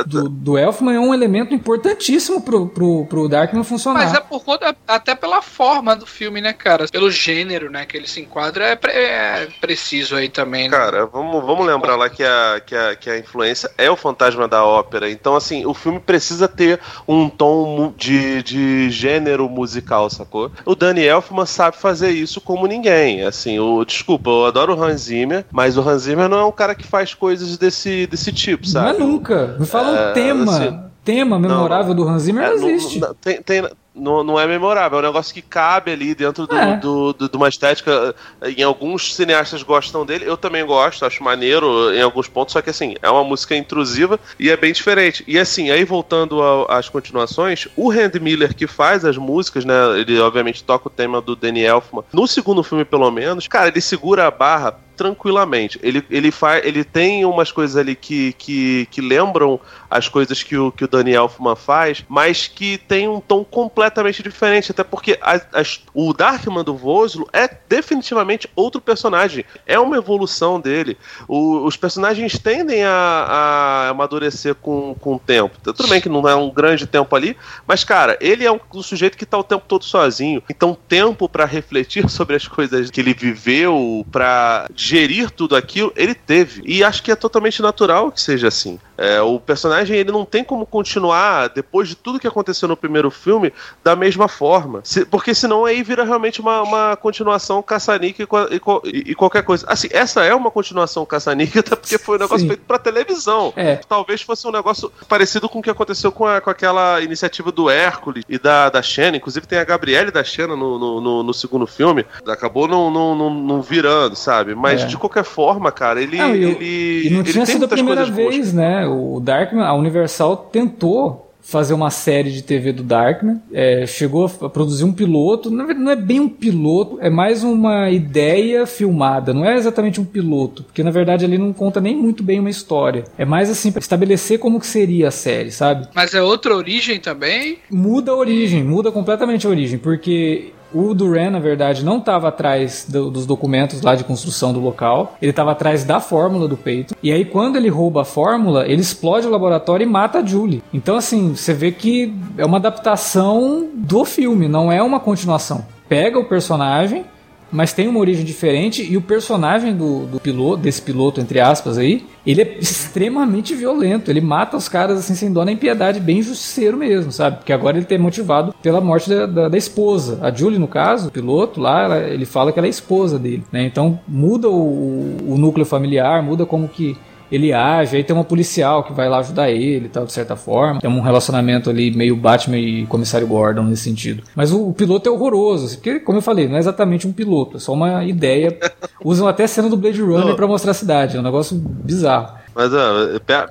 [0.04, 4.04] do, do, do, Elfman é um elemento importantíssimo pro, pro, pro Darkman funcionar.
[4.04, 6.88] Mas é por conta, até pela forma do filme, né, cara?
[6.88, 10.70] Pelo gênero, né, que ele se enquadra, é, pre, é preciso aí também.
[10.70, 10.78] Né?
[10.78, 14.48] Cara, vamos, vamos lembrar lá que a, que, a, que a influência é o fantasma
[14.48, 15.10] da ópera.
[15.10, 20.52] Então, assim, o filme precisa ter um tom de, de gênero musical, sacou?
[20.66, 23.24] O Danny Elfman sabe fazer isso como ninguém.
[23.24, 26.46] Assim, o, desculpa, eu adoro o Hans Zimmer, Zimmer, mas o Hans Zimmer não é
[26.46, 29.00] um cara que faz coisas desse, desse tipo, sabe?
[29.00, 29.56] Não é nunca.
[29.60, 30.52] Me fala um é, tema.
[30.52, 33.00] Assim, tema memorável não, do Hans Zimmer é, não existe.
[33.00, 33.64] Não, tem, tem,
[33.98, 36.78] não, não é memorável, é um negócio que cabe ali dentro do, é.
[36.78, 38.14] do, do, de uma estética.
[38.44, 42.70] Em alguns cineastas gostam dele, eu também gosto, acho maneiro em alguns pontos, só que
[42.70, 45.24] assim, é uma música intrusiva e é bem diferente.
[45.28, 49.74] E assim, aí voltando às continuações, o Randy Miller que faz as músicas, né?
[50.00, 52.04] Ele obviamente toca o tema do Danny Elfman.
[52.14, 55.80] No segundo filme, pelo menos, cara, ele segura a barra tranquilamente.
[55.84, 60.58] Ele, ele, faz, ele tem umas coisas ali que, que, que lembram as coisas que
[60.58, 65.18] o, que o Danny Elfman faz, mas que tem um tom completamente diferente, até porque
[65.22, 70.98] a, a, o Darkman do Voslo é definitivamente outro personagem, é uma evolução dele.
[71.28, 75.58] O, os personagens tendem a, a, amadurecer com, com o tempo.
[75.62, 77.38] Tudo bem que não é um grande tempo ali,
[77.68, 81.30] mas cara, ele é um, um sujeito que tá o tempo todo sozinho, então tempo
[81.30, 86.62] para refletir sobre as coisas que ele viveu, para gerir tudo aquilo, ele teve.
[86.66, 88.80] E acho que é totalmente natural que seja assim.
[88.98, 93.12] É, o personagem ele não tem como continuar depois de tudo que aconteceu no primeiro
[93.12, 98.56] filme da mesma forma, se, porque senão aí vira realmente uma, uma continuação caça-níquel e,
[98.56, 99.66] e, e, qualquer coisa.
[99.70, 102.48] Assim, essa é uma continuação caça-níquel até porque foi um negócio Sim.
[102.48, 103.54] feito para televisão.
[103.56, 103.76] É.
[103.88, 107.70] Talvez fosse um negócio parecido com o que aconteceu com, a, com aquela iniciativa do
[107.70, 109.18] Hércules e da, da Xena.
[109.18, 112.04] Inclusive tem a Gabriele da Xena no, no, no, no segundo filme.
[112.26, 114.56] Acabou não, não, não, não virando, sabe?
[114.56, 114.86] Mas é.
[114.88, 116.18] de qualquer forma, cara, ele.
[116.18, 118.54] Não, ele, e não ele tinha sido a primeira vez, boas.
[118.54, 118.88] né?
[118.88, 124.50] O Darkman, a Universal tentou fazer uma série de TV do Darkman, é, chegou a
[124.50, 129.56] produzir um piloto, não é bem um piloto, é mais uma ideia filmada, não é
[129.56, 133.24] exatamente um piloto, porque na verdade ele não conta nem muito bem uma história, é
[133.24, 135.88] mais assim para estabelecer como que seria a série, sabe?
[135.96, 137.60] Mas é outra origem também?
[137.72, 142.86] Muda a origem, muda completamente a origem, porque o Duran, na verdade, não estava atrás
[142.88, 146.96] do, dos documentos lá de construção do local, ele estava atrás da fórmula do peito.
[147.02, 150.64] E aí, quando ele rouba a fórmula, ele explode o laboratório e mata a Julie.
[150.74, 155.66] Então, assim, você vê que é uma adaptação do filme, não é uma continuação.
[155.88, 157.06] Pega o personagem,
[157.52, 161.78] mas tem uma origem diferente e o personagem do, do piloto, desse piloto, entre aspas
[161.78, 164.12] aí, ele é extremamente violento.
[164.12, 167.38] Ele mata os caras assim sem dó nem piedade, bem justiceiro mesmo, sabe?
[167.38, 170.20] Porque agora ele tem motivado pela morte da, da, da esposa.
[170.22, 173.44] A Julie, no caso, o piloto lá, ela, ele fala que ela é esposa dele,
[173.52, 173.64] né?
[173.64, 176.98] Então muda o, o núcleo familiar, muda como que
[177.32, 180.80] ele age, aí tem uma policial que vai lá ajudar ele tal, de certa forma.
[180.80, 184.24] Tem um relacionamento ali meio Batman e Comissário Gordon nesse sentido.
[184.36, 187.12] Mas o, o piloto é horroroso, assim, porque, como eu falei, não é exatamente um
[187.12, 188.58] piloto, é só uma ideia.
[189.04, 192.38] Usam até cena do Blade Runner para mostrar a cidade, é um negócio bizarro.
[192.58, 192.72] Mas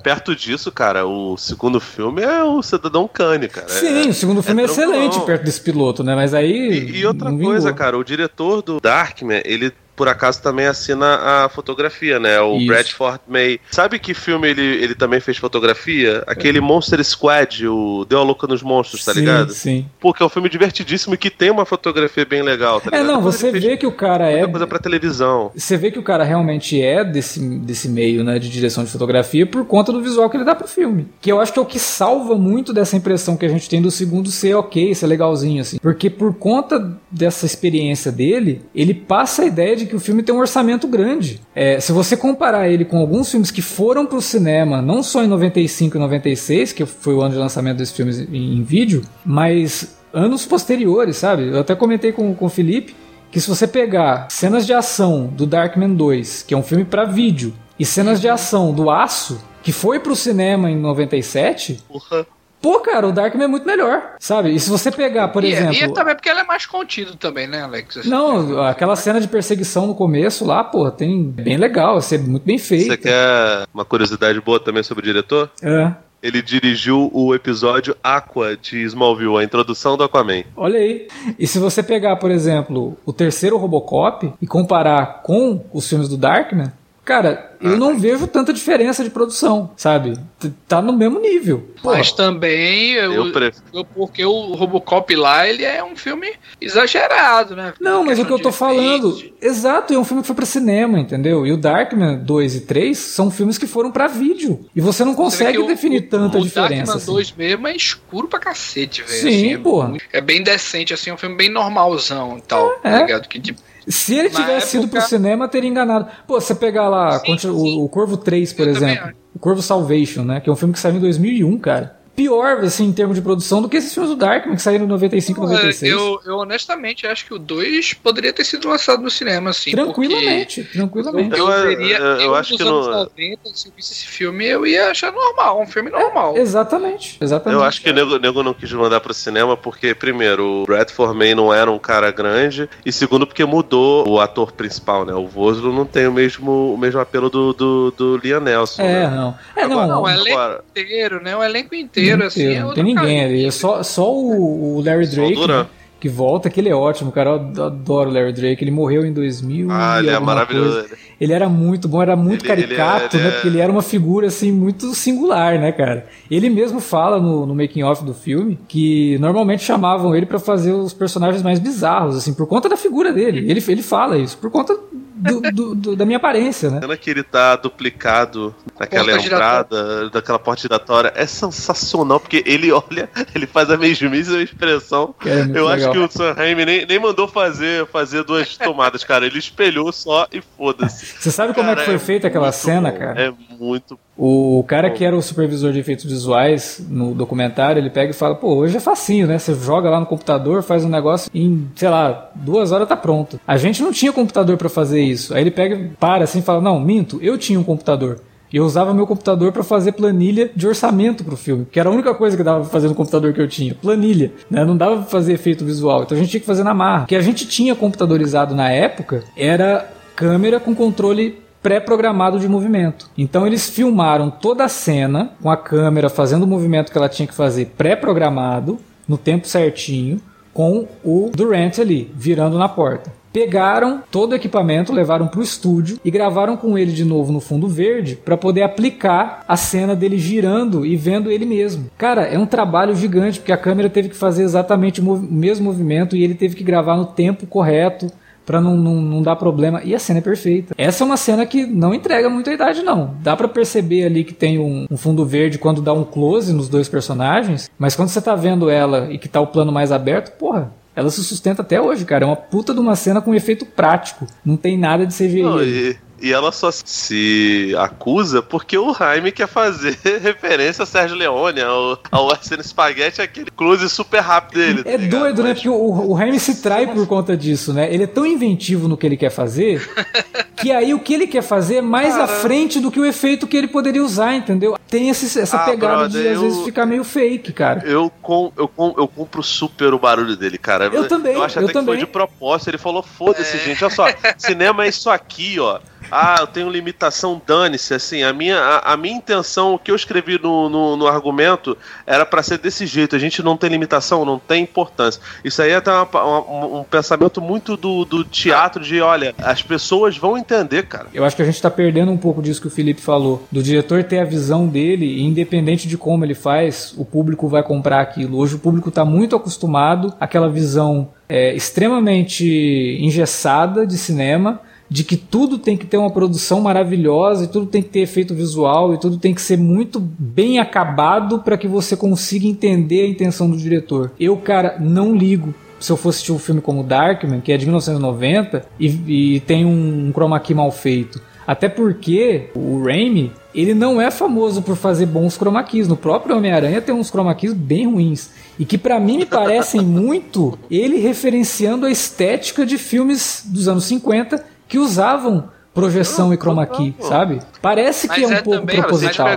[0.03, 3.69] perto disso, cara, o segundo filme é o Cidadão Kane, cara.
[3.69, 6.13] Sim, é, o segundo filme é, é excelente perto desse piloto, né?
[6.13, 6.89] Mas aí.
[6.91, 11.49] E, e outra coisa, cara, o diretor do Darkman, ele por acaso também assina a
[11.49, 12.39] fotografia, né?
[12.39, 12.67] O Isso.
[12.67, 13.59] Bradford May.
[13.71, 16.23] Sabe que filme ele, ele também fez fotografia?
[16.27, 16.61] Aquele é.
[16.61, 19.51] Monster Squad, o Deu a Louca nos Monstros, tá sim, ligado?
[19.51, 19.87] Sim.
[19.99, 23.09] Porque é um filme divertidíssimo e que tem uma fotografia bem legal, tá ligado?
[23.09, 24.45] É, não, você vê que o cara é.
[24.45, 25.51] coisa pra televisão.
[25.55, 29.47] Você vê que o cara realmente é desse, desse meio, né, de direção de fotografia
[29.47, 31.07] por conta do visual que ele dá pro filme.
[31.19, 33.81] Que eu acho que é o que salva muito dessa impressão que a gente tem
[33.81, 35.79] do segundo ser ok, ser legalzinho, assim.
[35.79, 40.33] Porque por conta dessa experiência dele, ele passa a ideia de que o filme tem
[40.33, 41.41] um orçamento grande.
[41.55, 45.23] É, se você comparar ele com alguns filmes que foram para o cinema, não só
[45.23, 49.01] em 95 e 96, que foi o ano de lançamento desses filmes em, em vídeo,
[49.25, 51.47] mas anos posteriores, sabe?
[51.47, 52.95] Eu até comentei com, com o Felipe
[53.31, 57.03] que se você pegar cenas de ação do Darkman 2, que é um filme para
[57.03, 62.25] vídeo, e cenas de ação do Aço, que foi pro cinema em 97, Porra.
[62.67, 64.53] Pô, cara, o Darkman é muito melhor, sabe?
[64.53, 65.73] E se você pegar, por e, exemplo.
[65.73, 67.95] E também porque ela é mais contido também, né, Alex?
[67.95, 72.43] Assim, não, aquela cena de perseguição no começo lá, pô, tem bem legal, ser muito
[72.43, 72.87] bem feito.
[72.87, 75.49] Você quer uma curiosidade boa também sobre o diretor?
[75.63, 75.93] É.
[76.21, 80.43] Ele dirigiu o episódio Aqua de Smallville, a introdução do Aquaman.
[80.57, 81.07] Olha aí.
[81.39, 86.17] E se você pegar, por exemplo, o terceiro Robocop e comparar com os filmes do
[86.17, 86.73] Darkman,
[87.07, 90.19] Cara, eu ah, não vejo tanta diferença de produção, sabe?
[90.67, 91.73] Tá no mesmo nível.
[91.81, 93.33] Mas também, eu, eu,
[93.73, 97.73] eu, porque o Robocop lá, ele é um filme exagerado, né?
[97.79, 100.99] Não, mas o que eu tô falando, exato, é um filme que foi para cinema,
[100.99, 101.47] entendeu?
[101.47, 104.65] E o Darkman 2 e 3 são filmes que foram para vídeo.
[104.75, 106.91] E você não consegue você definir o, tanta o diferença.
[106.91, 107.11] O Darkman assim.
[107.13, 109.21] 2 mesmo é escuro pra cacete, velho.
[109.21, 109.93] Sim, assim, é porra.
[110.11, 112.91] É, bem decente, assim, é um filme bem normalzão e tal, é.
[112.91, 113.29] tá ligado?
[113.29, 114.77] Que tipo se ele tivesse época...
[114.77, 116.07] ido pro cinema, teria enganado.
[116.27, 117.49] Pô, você pegar lá sim, sim.
[117.49, 119.13] O, o, Corvo 3, por Eu exemplo.
[119.33, 120.39] O Corvo Salvation, né?
[120.39, 123.61] Que é um filme que saiu em 2001, cara pior, assim, em termos de produção
[123.61, 125.93] do que esses filmes do Darkman que saíram em 95 e 96.
[125.93, 129.69] Eu, eu honestamente acho que o 2 poderia ter sido lançado no cinema, assim.
[129.69, 131.37] Tranquilamente, tranquilamente.
[131.37, 132.87] Eu, eu, eu, eu acho que no...
[132.87, 136.35] 90, se eu visse esse filme, eu ia achar normal, um filme normal.
[136.35, 137.59] É, exatamente, exatamente.
[137.59, 141.15] Eu acho que o nego, nego não quis mandar pro cinema porque, primeiro, o Bradford
[141.15, 145.13] May não era um cara grande, e segundo, porque mudou o ator principal, né?
[145.13, 148.81] O Voslo não tem o mesmo, o mesmo apelo do, do, do Liam Nelson.
[148.81, 149.15] É, né?
[149.15, 149.37] não.
[149.55, 151.37] É, Agora, não, não, o elenco inteiro, né?
[151.37, 152.45] O elenco inteiro inteiro, assim.
[152.45, 153.45] É não tem ninguém ali.
[153.45, 155.47] É só, só o, o Larry Drake.
[155.47, 155.65] Né,
[155.99, 157.31] que volta, que ele é ótimo, cara.
[157.31, 158.63] Eu adoro o Larry Drake.
[158.63, 159.67] Ele morreu em 2000.
[159.71, 160.79] Ah, ele é maravilhoso.
[160.79, 160.95] Coisa.
[161.19, 163.29] Ele era muito bom, era muito ele, caricato, ele é, né?
[163.29, 163.31] É...
[163.33, 166.05] Porque ele era uma figura, assim, muito singular, né, cara?
[166.29, 170.93] Ele mesmo fala no, no making-off do filme que normalmente chamavam ele para fazer os
[170.93, 173.49] personagens mais bizarros, assim, por conta da figura dele.
[173.49, 174.77] Ele, ele fala isso, por conta
[175.17, 176.77] do, do, do, da minha aparência, né?
[176.77, 182.43] A cena que ele tá duplicado naquela porta entrada, daquela porta giratória, é sensacional, porque
[182.45, 185.15] ele olha, ele faz a mesmíssima expressão.
[185.25, 185.69] É Eu legal.
[185.69, 189.25] acho que o Sam Raimi nem, nem mandou fazer, fazer duas tomadas, cara.
[189.25, 191.05] Ele espelhou só e foda-se.
[191.19, 192.97] Você sabe como cara, é que foi é feita aquela cena, bom.
[192.97, 193.21] cara?
[193.21, 198.09] É muito o cara que era o supervisor de efeitos visuais no documentário, ele pega
[198.09, 199.37] e fala: pô, hoje é facinho, né?
[199.37, 203.39] Você joga lá no computador, faz um negócio em, sei lá, duas horas tá pronto.
[203.45, 205.35] A gente não tinha computador para fazer isso.
[205.35, 208.19] Aí ele pega, para assim e fala: não, minto, eu tinha um computador.
[208.51, 211.91] E eu usava meu computador para fazer planilha de orçamento pro filme, que era a
[211.91, 214.63] única coisa que dava pra fazer no computador que eu tinha, planilha, né?
[214.63, 217.03] Não dava pra fazer efeito visual, então a gente tinha que fazer na marra.
[217.03, 221.37] O que a gente tinha computadorizado na época era câmera com controle
[221.67, 223.09] pré-programado de movimento.
[223.17, 227.27] Então eles filmaram toda a cena com a câmera fazendo o movimento que ela tinha
[227.27, 230.21] que fazer pré-programado, no tempo certinho,
[230.53, 233.11] com o Durant ali, virando na porta.
[233.33, 237.41] Pegaram todo o equipamento, levaram para o estúdio e gravaram com ele de novo no
[237.41, 241.89] fundo verde para poder aplicar a cena dele girando e vendo ele mesmo.
[241.97, 246.15] Cara, é um trabalho gigante porque a câmera teve que fazer exatamente o mesmo movimento
[246.15, 248.09] e ele teve que gravar no tempo correto
[248.47, 249.81] para não, não, não dar problema.
[249.83, 250.73] E a cena é perfeita.
[250.77, 253.13] Essa é uma cena que não entrega muita idade, não.
[253.21, 256.69] Dá para perceber ali que tem um, um, fundo verde quando dá um close nos
[256.69, 260.37] dois personagens, mas quando você tá vendo ela e que tá o plano mais aberto,
[260.37, 262.23] porra, ela se sustenta até hoje, cara.
[262.23, 264.25] É uma puta de uma cena com efeito prático.
[264.45, 265.43] Não tem nada de CGI.
[265.43, 271.15] Não, e, e ela só se acusa porque o Jaime quer fazer referência a Sérgio
[271.15, 274.83] Leone, ao, ao Arsene Spaghetti, aquele close super rápido dele.
[274.83, 275.19] Tá é ligado?
[275.21, 275.53] doido, né?
[275.53, 277.93] Porque o, o Jaime se trai por conta disso, né?
[277.93, 279.87] Ele é tão inventivo no que ele quer fazer
[280.57, 282.23] que aí o que ele quer fazer é mais Cara...
[282.23, 284.77] à frente do que o efeito que ele poderia usar, entendeu?
[284.89, 286.41] Tem esse, essa ah, pegada brother, de às eu...
[286.41, 287.83] vezes ficar meio fake, cara.
[287.85, 290.85] Eu, com, eu, com, eu compro super o barulho dele, cara.
[290.85, 291.35] Eu também.
[291.35, 291.95] Eu acho eu até também.
[291.95, 292.69] que foi de propósito.
[292.69, 293.59] Ele falou: foda-se, é.
[293.59, 293.83] gente.
[293.83, 294.07] Olha só,
[294.37, 295.79] cinema é isso aqui, ó
[296.11, 297.93] ah, eu tenho limitação, dane-se.
[297.93, 301.77] Assim, a minha, a, a, minha intenção, o que eu escrevi no, no, no argumento,
[302.05, 303.15] era para ser desse jeito.
[303.15, 305.21] A gente não tem limitação, não tem importância.
[305.43, 306.07] Isso aí é até uma,
[306.41, 311.07] uma, um pensamento muito do, do teatro de, olha, as pessoas vão entender, cara.
[311.13, 313.61] Eu acho que a gente tá perdendo um pouco disso que o Felipe falou, do
[313.61, 318.01] diretor ter a visão dele, e independente de como ele faz, o público vai comprar
[318.01, 318.37] aquilo.
[318.37, 325.17] Hoje o público tá muito acostumado àquela visão é, extremamente engessada de cinema de que
[325.17, 328.99] tudo tem que ter uma produção maravilhosa e tudo tem que ter efeito visual e
[328.99, 333.57] tudo tem que ser muito bem acabado para que você consiga entender a intenção do
[333.57, 334.11] diretor.
[334.19, 337.65] Eu, cara, não ligo se eu fosse assistir um filme como Darkman, que é de
[337.65, 341.21] 1990 e, e tem um, um chroma key mal feito.
[341.45, 345.87] Até porque o Raimi, ele não é famoso por fazer bons chroma keys.
[345.87, 348.31] No próprio Homem-Aranha tem uns chroma keys bem ruins.
[348.59, 353.85] E que para mim me parecem muito ele referenciando a estética de filmes dos anos
[353.85, 357.39] 50 que usavam projeção e chroma key, sabe?
[357.61, 359.27] Parece que é um é pouco também, proposital.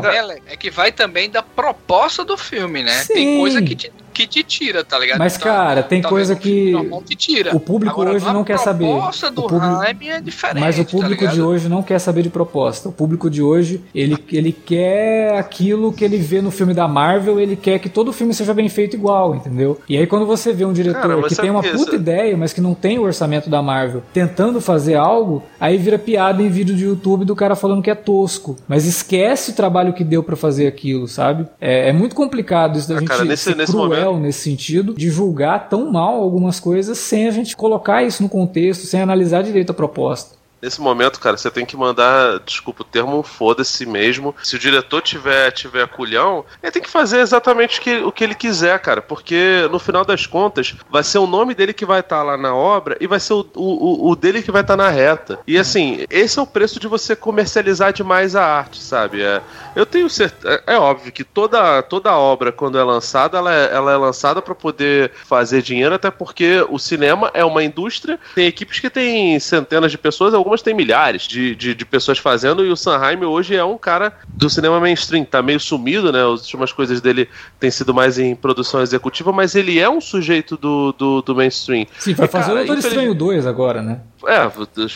[0.46, 2.94] É que vai também da proposta do filme, né?
[3.04, 3.12] Sim.
[3.12, 5.18] Tem coisa que te que te tira, tá ligado?
[5.18, 6.72] Mas, então, cara, tem coisa que.
[7.16, 7.54] tira.
[7.54, 8.86] O público Agora, hoje não quer saber.
[8.86, 9.46] A proposta do
[9.82, 10.60] é diferente.
[10.60, 12.88] Mas o tá público tá de hoje não quer saber de proposta.
[12.88, 17.40] O público de hoje, ele, ele quer aquilo que ele vê no filme da Marvel,
[17.40, 19.80] ele quer que todo filme seja bem feito igual, entendeu?
[19.88, 22.60] E aí, quando você vê um diretor cara, que tem uma puta ideia, mas que
[22.60, 26.84] não tem o orçamento da Marvel, tentando fazer algo, aí vira piada em vídeo de
[26.84, 28.56] YouTube do cara falando que é tosco.
[28.68, 31.46] Mas esquece o trabalho que deu para fazer aquilo, sabe?
[31.60, 33.72] É, é, muito complicado isso da ah, gente cara, nesse, ser nesse
[34.10, 38.28] cruel nesse sentido, de julgar tão mal algumas coisas sem a gente colocar isso no
[38.28, 40.39] contexto, sem analisar direito a proposta.
[40.60, 44.34] Nesse momento, cara, você tem que mandar, desculpa o termo, foda-se mesmo.
[44.42, 48.24] Se o diretor tiver, tiver culhão, ele tem que fazer exatamente o que, o que
[48.24, 49.00] ele quiser, cara.
[49.00, 52.36] Porque no final das contas, vai ser o nome dele que vai estar tá lá
[52.36, 55.38] na obra e vai ser o, o, o dele que vai estar tá na reta.
[55.46, 59.22] E assim, esse é o preço de você comercializar demais a arte, sabe?
[59.22, 59.40] É,
[59.74, 60.62] eu tenho certeza.
[60.66, 64.42] É, é óbvio que toda, toda obra, quando é lançada, ela é, ela é lançada
[64.42, 69.38] para poder fazer dinheiro, até porque o cinema é uma indústria, tem equipes que tem
[69.38, 73.22] centenas de pessoas, algumas algumas tem milhares de, de, de, pessoas fazendo, e o Sanheim
[73.24, 76.20] hoje é um cara do cinema mainstream, tá meio sumido, né?
[76.20, 77.28] As últimas coisas dele
[77.58, 81.86] têm sido mais em produção executiva, mas ele é um sujeito do, do, do mainstream.
[81.98, 84.00] Sim, vai fazer o Doutor Estranho 2 agora, né?
[84.26, 84.50] É,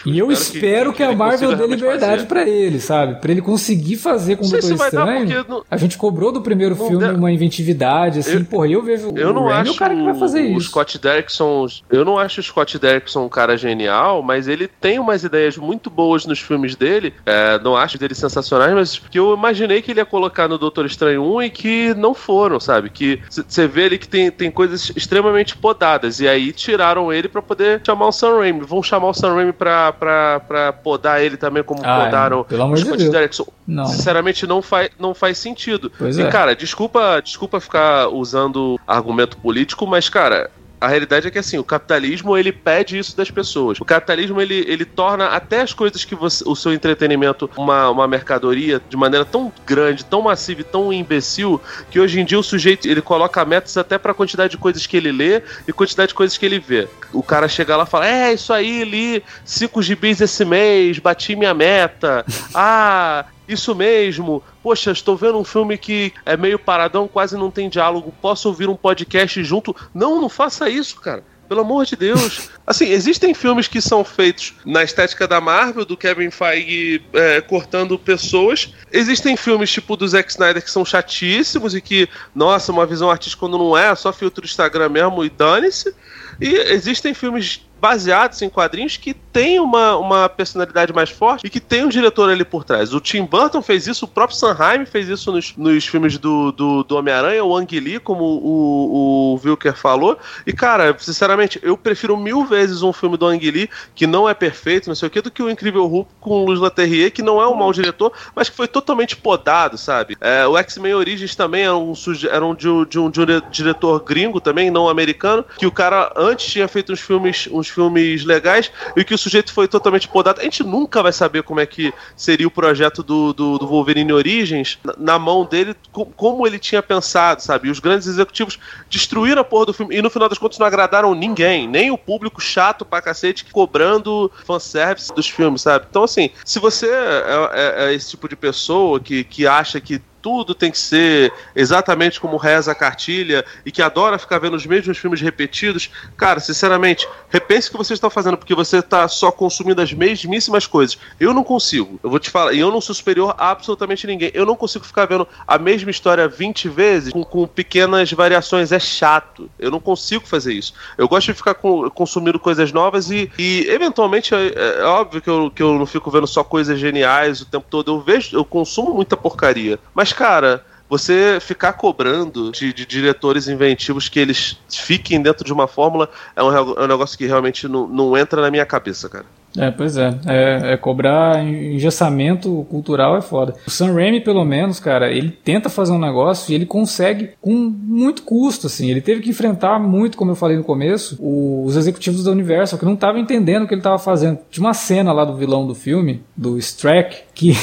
[0.07, 3.21] e eu espero que, que, que a Marvel dê liberdade para ele, sabe?
[3.21, 5.47] Para ele conseguir fazer com o Doutor Estranho.
[5.49, 5.65] Não...
[5.71, 9.33] A gente cobrou do primeiro não filme uma inventividade, assim, eu, porra, eu vejo eu
[9.33, 10.69] não acho o cara que vai fazer o isso.
[10.69, 15.25] Scott Derrickson, eu não acho o Scott Derrickson um cara genial, mas ele tem umas
[15.25, 17.15] ideias muito boas nos filmes dele.
[17.25, 20.87] É, não acho dele sensacionais, mas que eu imaginei que ele ia colocar no Doutor
[20.87, 22.91] Estranho 1 e que não foram, sabe?
[22.91, 26.21] Que você vê ali que tem, tem coisas extremamente podadas.
[26.21, 28.61] E aí tiraram ele para poder chamar o Sam Raimi.
[28.61, 32.41] Vão chamar o o Sam Raimi pra, pra, pra podar ele também, como ah, podaram
[32.41, 33.43] é, pelo amor de Deus.
[33.67, 33.87] Não.
[33.87, 35.91] Sinceramente, não faz, não faz sentido.
[35.97, 36.29] Pois e, é.
[36.29, 40.51] cara, desculpa, desculpa ficar usando argumento político, mas, cara,
[40.85, 43.81] a realidade é que assim, o capitalismo ele pede isso das pessoas.
[43.81, 48.07] O capitalismo ele, ele torna até as coisas que você, o seu entretenimento uma, uma
[48.07, 51.61] mercadoria de maneira tão grande, tão massiva e tão imbecil
[51.91, 54.87] que hoje em dia o sujeito ele coloca metas até para a quantidade de coisas
[54.87, 56.89] que ele lê e quantidade de coisas que ele vê.
[57.13, 61.35] O cara chega lá e fala: "É, isso aí, li 5 gibis esse mês, bati
[61.35, 62.25] minha meta.
[62.55, 64.43] Ah, isso mesmo.
[64.63, 68.15] Poxa, estou vendo um filme que é meio paradão, quase não tem diálogo.
[68.21, 69.75] Posso ouvir um podcast junto?
[69.95, 71.23] Não, não faça isso, cara.
[71.47, 72.49] Pelo amor de Deus.
[72.67, 77.99] Assim, existem filmes que são feitos na estética da Marvel, do Kevin Feige é, cortando
[77.99, 78.73] pessoas.
[78.91, 83.41] Existem filmes tipo do Zack Snyder que são chatíssimos e que, nossa, uma visão artística
[83.41, 85.95] quando não é, só filtro Instagram mesmo e dane-se.
[86.41, 91.61] E existem filmes baseados em quadrinhos que tem uma, uma personalidade mais forte e que
[91.61, 92.95] tem um diretor ali por trás.
[92.95, 96.83] O Tim Burton fez isso, o próprio Sanheim fez isso nos, nos filmes do, do,
[96.83, 100.17] do Homem-Aranha, o Ang Lee, como o, o Wilker falou.
[100.47, 104.33] E, cara, sinceramente, eu prefiro mil vezes um filme do Ang Lee, que não é
[104.33, 107.21] perfeito, não sei o que, do que o Incrível Hulk com o Luz Leterrier, que
[107.21, 110.17] não é um mau diretor, mas que foi totalmente podado, sabe?
[110.23, 111.93] É, o X-Men Origins também era um,
[112.31, 116.11] era um, de, de, um, de um diretor gringo também, não americano, que o cara
[116.17, 120.41] antes tinha feito uns filmes, uns filmes legais e que o sujeito foi totalmente podado.
[120.41, 124.13] A gente nunca vai saber como é que seria o projeto do, do, do Wolverine
[124.13, 127.69] Origins na, na mão dele, com, como ele tinha pensado, sabe?
[127.69, 128.59] E os grandes executivos
[128.89, 131.99] destruíram a porra do filme e no final das contas não agradaram ninguém, nem o
[131.99, 135.87] público chato pra cacete cobrando fanservice dos filmes, sabe?
[135.89, 140.01] Então, assim, se você é, é, é esse tipo de pessoa que, que acha que
[140.25, 144.65] tudo tem que ser exatamente como reza a cartilha e que adora ficar vendo os
[144.65, 149.31] mesmos filmes repetidos, cara, sinceramente, repense o que você está fazendo, porque você está só
[149.31, 150.97] consumindo as mesmíssimas coisas.
[151.21, 152.01] Eu não consigo.
[152.03, 154.31] Eu vou te falar, e eu não sou superior a absolutamente ninguém.
[154.33, 158.73] Eu não consigo ficar vendo a mesma história 20 vezes com, com pequenas variações.
[158.73, 159.51] É chato.
[159.59, 160.73] Eu não consigo fazer isso.
[160.97, 165.29] Eu gosto de ficar com, consumindo coisas novas e, e eventualmente, é, é, óbvio que
[165.29, 167.93] eu, que eu não fico vendo só coisas geniais o tempo todo.
[167.93, 169.79] Eu vejo, eu consumo muita porcaria.
[169.95, 175.67] Mas, cara, você ficar cobrando de, de, diretores inventivos que eles fiquem dentro de uma
[175.67, 179.25] fórmula é um, é um negócio que realmente não, não entra na minha cabeça, cara.
[179.57, 180.13] É, pois é.
[180.27, 180.73] é.
[180.73, 180.77] é.
[180.77, 183.55] cobrar engessamento cultural é foda.
[183.67, 187.53] O Sam Raimi, pelo menos, cara, ele tenta fazer um negócio e ele consegue com
[187.53, 188.91] muito custo, assim.
[188.91, 192.85] Ele teve que enfrentar muito, como eu falei no começo, os executivos da Universal, que
[192.85, 194.39] não estavam entendendo o que ele estava fazendo.
[194.51, 197.57] Tinha uma cena lá do vilão do filme, do Strack, que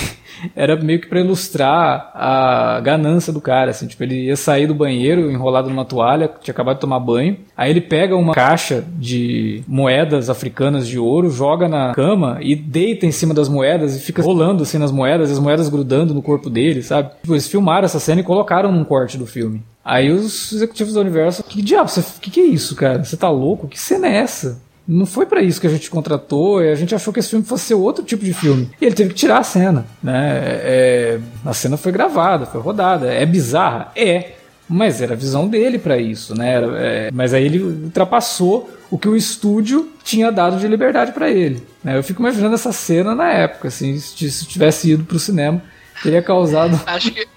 [0.56, 4.76] era meio que para ilustrar a ganância do cara, assim, tipo, ele ia sair do
[4.76, 9.64] banheiro enrolado numa toalha, tinha acabado de tomar banho, aí ele pega uma caixa de
[9.68, 14.22] moedas africanas de ouro, joga na cama e deita em cima das moedas e fica
[14.22, 17.10] rolando assim nas moedas, as moedas grudando no corpo dele, sabe?
[17.22, 19.64] Tipo, eles filmaram essa cena e colocaram num corte do filme.
[19.84, 23.04] Aí os executivos do universo, que diabo, o que, que é isso, cara?
[23.04, 23.68] Você tá louco?
[23.68, 24.62] Que cena é essa?
[24.88, 27.46] Não foi para isso que a gente contratou, e a gente achou que esse filme
[27.46, 28.70] fosse ser outro tipo de filme.
[28.80, 30.40] E ele teve que tirar a cena, né?
[30.64, 33.14] É, a cena foi gravada, foi rodada.
[33.14, 33.92] É bizarra?
[33.96, 34.34] É.
[34.68, 36.62] Mas era a visão dele para isso, né?
[36.78, 41.62] É, mas aí ele ultrapassou o que o estúdio tinha dado de liberdade para ele.
[41.84, 41.98] Né?
[41.98, 45.62] Eu fico imaginando essa cena na época, assim, se tivesse ido pro cinema,
[46.02, 46.80] teria causado.
[46.88, 47.28] Acho que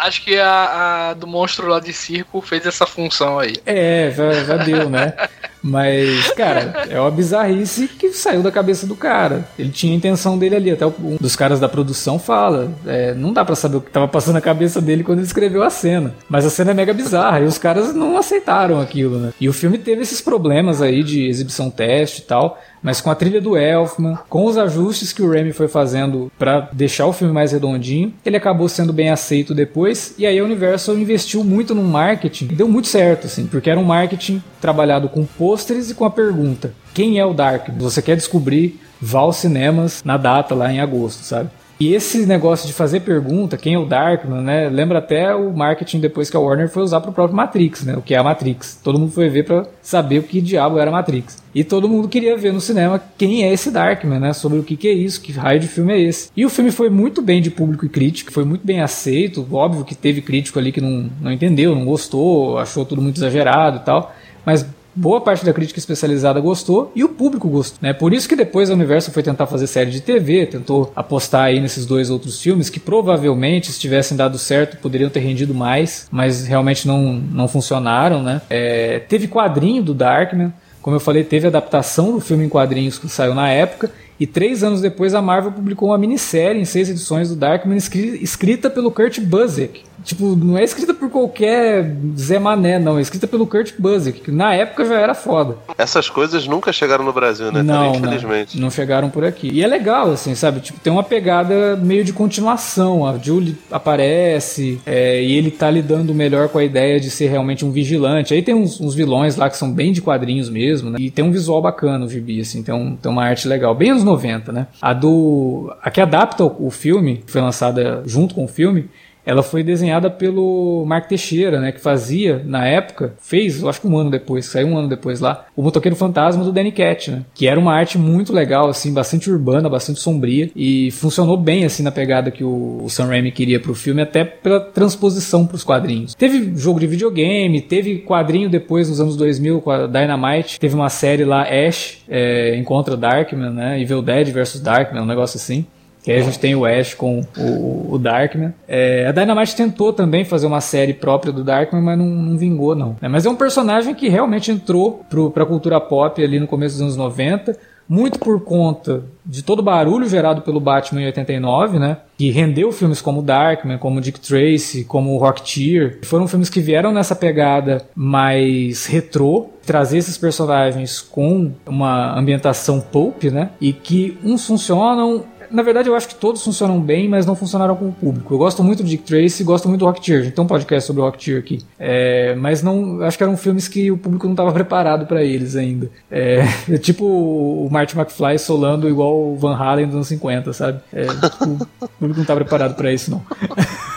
[0.00, 3.56] Acho que a, a, do monstro lá de circo fez essa função aí.
[3.66, 5.12] É, já, já deu, né?
[5.62, 9.48] Mas, cara, é uma bizarrice que saiu da cabeça do cara.
[9.58, 10.70] Ele tinha a intenção dele ali.
[10.70, 12.70] Até um dos caras da produção fala.
[12.86, 15.62] É, não dá para saber o que tava passando na cabeça dele quando ele escreveu
[15.62, 16.14] a cena.
[16.28, 19.32] Mas a cena é mega bizarra e os caras não aceitaram aquilo, né?
[19.40, 23.14] E o filme teve esses problemas aí de exibição teste e tal mas com a
[23.14, 27.32] trilha do Elfman, com os ajustes que o Remy foi fazendo para deixar o filme
[27.32, 31.82] mais redondinho, ele acabou sendo bem aceito depois, e aí a Universal investiu muito no
[31.82, 36.04] marketing, e deu muito certo, assim, porque era um marketing trabalhado com pôsteres e com
[36.04, 37.68] a pergunta: quem é o Dark?
[37.78, 38.80] Você quer descobrir?
[39.02, 41.48] Vá aos cinemas na data lá em agosto, sabe?
[41.80, 44.68] E esse negócio de fazer pergunta, quem é o Darkman, né?
[44.68, 47.96] Lembra até o marketing depois que a Warner foi usar para o próprio Matrix, né?
[47.96, 48.78] O que é a Matrix.
[48.84, 51.42] Todo mundo foi ver para saber o que diabo era a Matrix.
[51.54, 54.34] E todo mundo queria ver no cinema quem é esse Darkman, né?
[54.34, 56.30] Sobre o que, que é isso, que raio de filme é esse.
[56.36, 59.46] E o filme foi muito bem de público e crítico, foi muito bem aceito.
[59.50, 63.78] Óbvio que teve crítico ali que não, não entendeu, não gostou, achou tudo muito exagerado
[63.78, 64.14] e tal.
[64.44, 64.66] Mas
[65.00, 67.94] boa parte da crítica especializada gostou e o público gostou, né?
[67.94, 71.58] Por isso que depois a Universo foi tentar fazer série de TV, tentou apostar aí
[71.58, 76.46] nesses dois outros filmes que provavelmente, se tivessem dado certo, poderiam ter rendido mais, mas
[76.46, 78.42] realmente não, não funcionaram, né?
[78.50, 83.08] É, teve quadrinho do Darkman, como eu falei, teve adaptação do filme em quadrinhos que
[83.08, 83.90] saiu na época,
[84.20, 88.68] e três anos depois a Marvel publicou uma minissérie em seis edições do Darkman escrita
[88.68, 92.98] pelo Kurt Busiek, Tipo, não é escrita por qualquer Zé Mané, não.
[92.98, 95.56] É escrita pelo Kurt Busiek, que na época já era foda.
[95.76, 97.62] Essas coisas nunca chegaram no Brasil, né?
[97.62, 98.56] Não, infelizmente.
[98.56, 99.50] Não, não chegaram por aqui.
[99.52, 100.60] E é legal, assim, sabe?
[100.60, 103.06] Tipo, tem uma pegada meio de continuação.
[103.06, 107.64] A Julie aparece é, e ele tá lidando melhor com a ideia de ser realmente
[107.64, 108.32] um vigilante.
[108.32, 110.98] Aí tem uns, uns, vilões lá que são bem de quadrinhos mesmo, né?
[110.98, 112.62] E tem um visual bacana o gibi, assim.
[112.62, 113.74] Tem, um, tem uma arte legal.
[113.74, 114.66] Bem anos 90, né?
[114.80, 115.74] A do...
[115.82, 118.88] A que adapta o, filme, que foi lançada junto com o filme,
[119.30, 123.96] ela foi desenhada pelo Mark Teixeira, né, que fazia na época, fez, acho que um
[123.96, 127.46] ano depois, saiu um ano depois lá, o Motoqueiro Fantasma do Danny Cat, né, que
[127.46, 131.92] era uma arte muito legal, assim, bastante urbana, bastante sombria e funcionou bem assim na
[131.92, 136.12] pegada que o, o Sam Raimi queria pro filme, até pela transposição para os quadrinhos.
[136.16, 140.88] Teve jogo de videogame, teve quadrinho depois nos anos 2000 com a Dynamite, teve uma
[140.88, 145.64] série lá Ash é, encontra Darkman, né, Evil Dead versus Darkman, um negócio assim.
[146.02, 148.54] Que aí a gente tem o Ash com o, o Darkman.
[148.66, 152.74] É, a Dynamite tentou também fazer uma série própria do Darkman, mas não, não vingou,
[152.74, 152.96] não.
[153.02, 156.74] É, mas é um personagem que realmente entrou pro, pra cultura pop ali no começo
[156.74, 157.56] dos anos 90
[157.90, 161.96] muito por conta de todo o barulho gerado pelo Batman em 89, né?
[162.16, 165.98] Que rendeu filmes como Darkman, como Dick Tracy, como Rocketeer.
[166.04, 173.24] Foram filmes que vieram nessa pegada mais retrô, trazer esses personagens com uma ambientação pulp,
[173.24, 173.50] né?
[173.60, 177.74] E que uns funcionam na verdade, eu acho que todos funcionam bem, mas não funcionaram
[177.76, 178.32] com o público.
[178.32, 180.32] Eu gosto muito de Dick Tracy gosto muito do Rocketeer.
[180.38, 181.58] Um podcast sobre o Rocketeer aqui.
[181.78, 185.56] É, mas não, acho que eram filmes que o público não estava preparado para eles
[185.56, 185.90] ainda.
[186.10, 190.80] É, é, tipo o Marty McFly solando igual o Van Halen dos anos 50, sabe?
[190.92, 191.44] É, tipo,
[191.80, 193.22] o público não estava preparado para isso, não.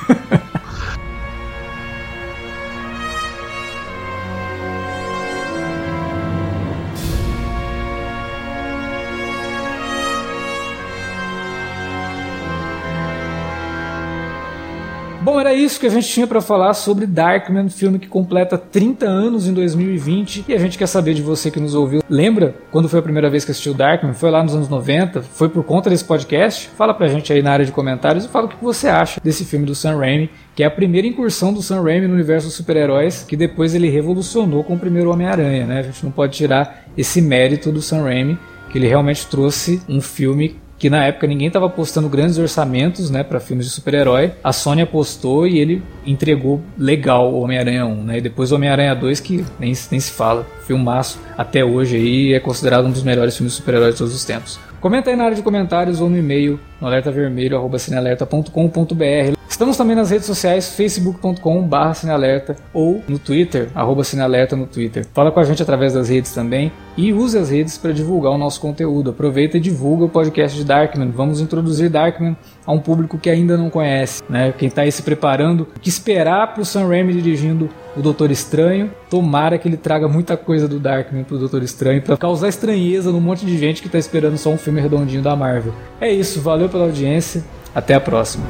[15.74, 19.54] isso que a gente tinha para falar sobre Darkman, filme que completa 30 anos em
[19.54, 22.04] 2020 e a gente quer saber de você que nos ouviu.
[22.08, 24.14] Lembra quando foi a primeira vez que assistiu Darkman?
[24.14, 25.24] Foi lá nos anos 90?
[25.24, 26.70] Foi por conta desse podcast?
[26.78, 29.46] Fala pra gente aí na área de comentários e fala o que você acha desse
[29.46, 32.56] filme do Sam Raimi, que é a primeira incursão do Sam Raimi no universo dos
[32.56, 35.80] super-heróis, que depois ele revolucionou com o primeiro Homem-Aranha, né?
[35.80, 38.38] A gente não pode tirar esse mérito do Sam Raimi,
[38.70, 43.24] que ele realmente trouxe um filme que na época ninguém estava apostando grandes orçamentos né,
[43.24, 44.34] para filmes de super-herói.
[44.44, 48.04] A Sony apostou e ele entregou legal o Homem-Aranha 1.
[48.04, 48.18] Né?
[48.18, 52.40] E depois o Homem-Aranha 2, que nem, nem se fala, filmaço até hoje aí, é
[52.42, 54.60] considerado um dos melhores filmes de super-heróis de todos os tempos.
[54.82, 60.26] Comenta aí na área de comentários ou no e-mail no alertavermelho.cinealerta.com.br Estamos também nas redes
[60.26, 65.06] sociais, facebook.com.br cinealerta ou no Twitter, arroba cinealerta no Twitter.
[65.14, 68.38] Fala com a gente através das redes também e use as redes para divulgar o
[68.38, 69.12] nosso conteúdo.
[69.12, 71.12] Aproveita e divulga o podcast de Darkman.
[71.12, 72.36] Vamos introduzir Darkman
[72.66, 74.52] a um público que ainda não conhece, né?
[74.58, 78.32] Quem está aí se preparando, o que esperar para o Sam Raimi dirigindo o Doutor
[78.32, 78.90] Estranho.
[79.08, 83.22] Tomara que ele traga muita coisa do Darkman pro Doutor Estranho para causar estranheza num
[83.22, 85.76] monte de gente que está esperando só um filme redondinho da Marvel.
[86.02, 87.44] É isso, valeu pela audiência,
[87.76, 88.48] até a próxima.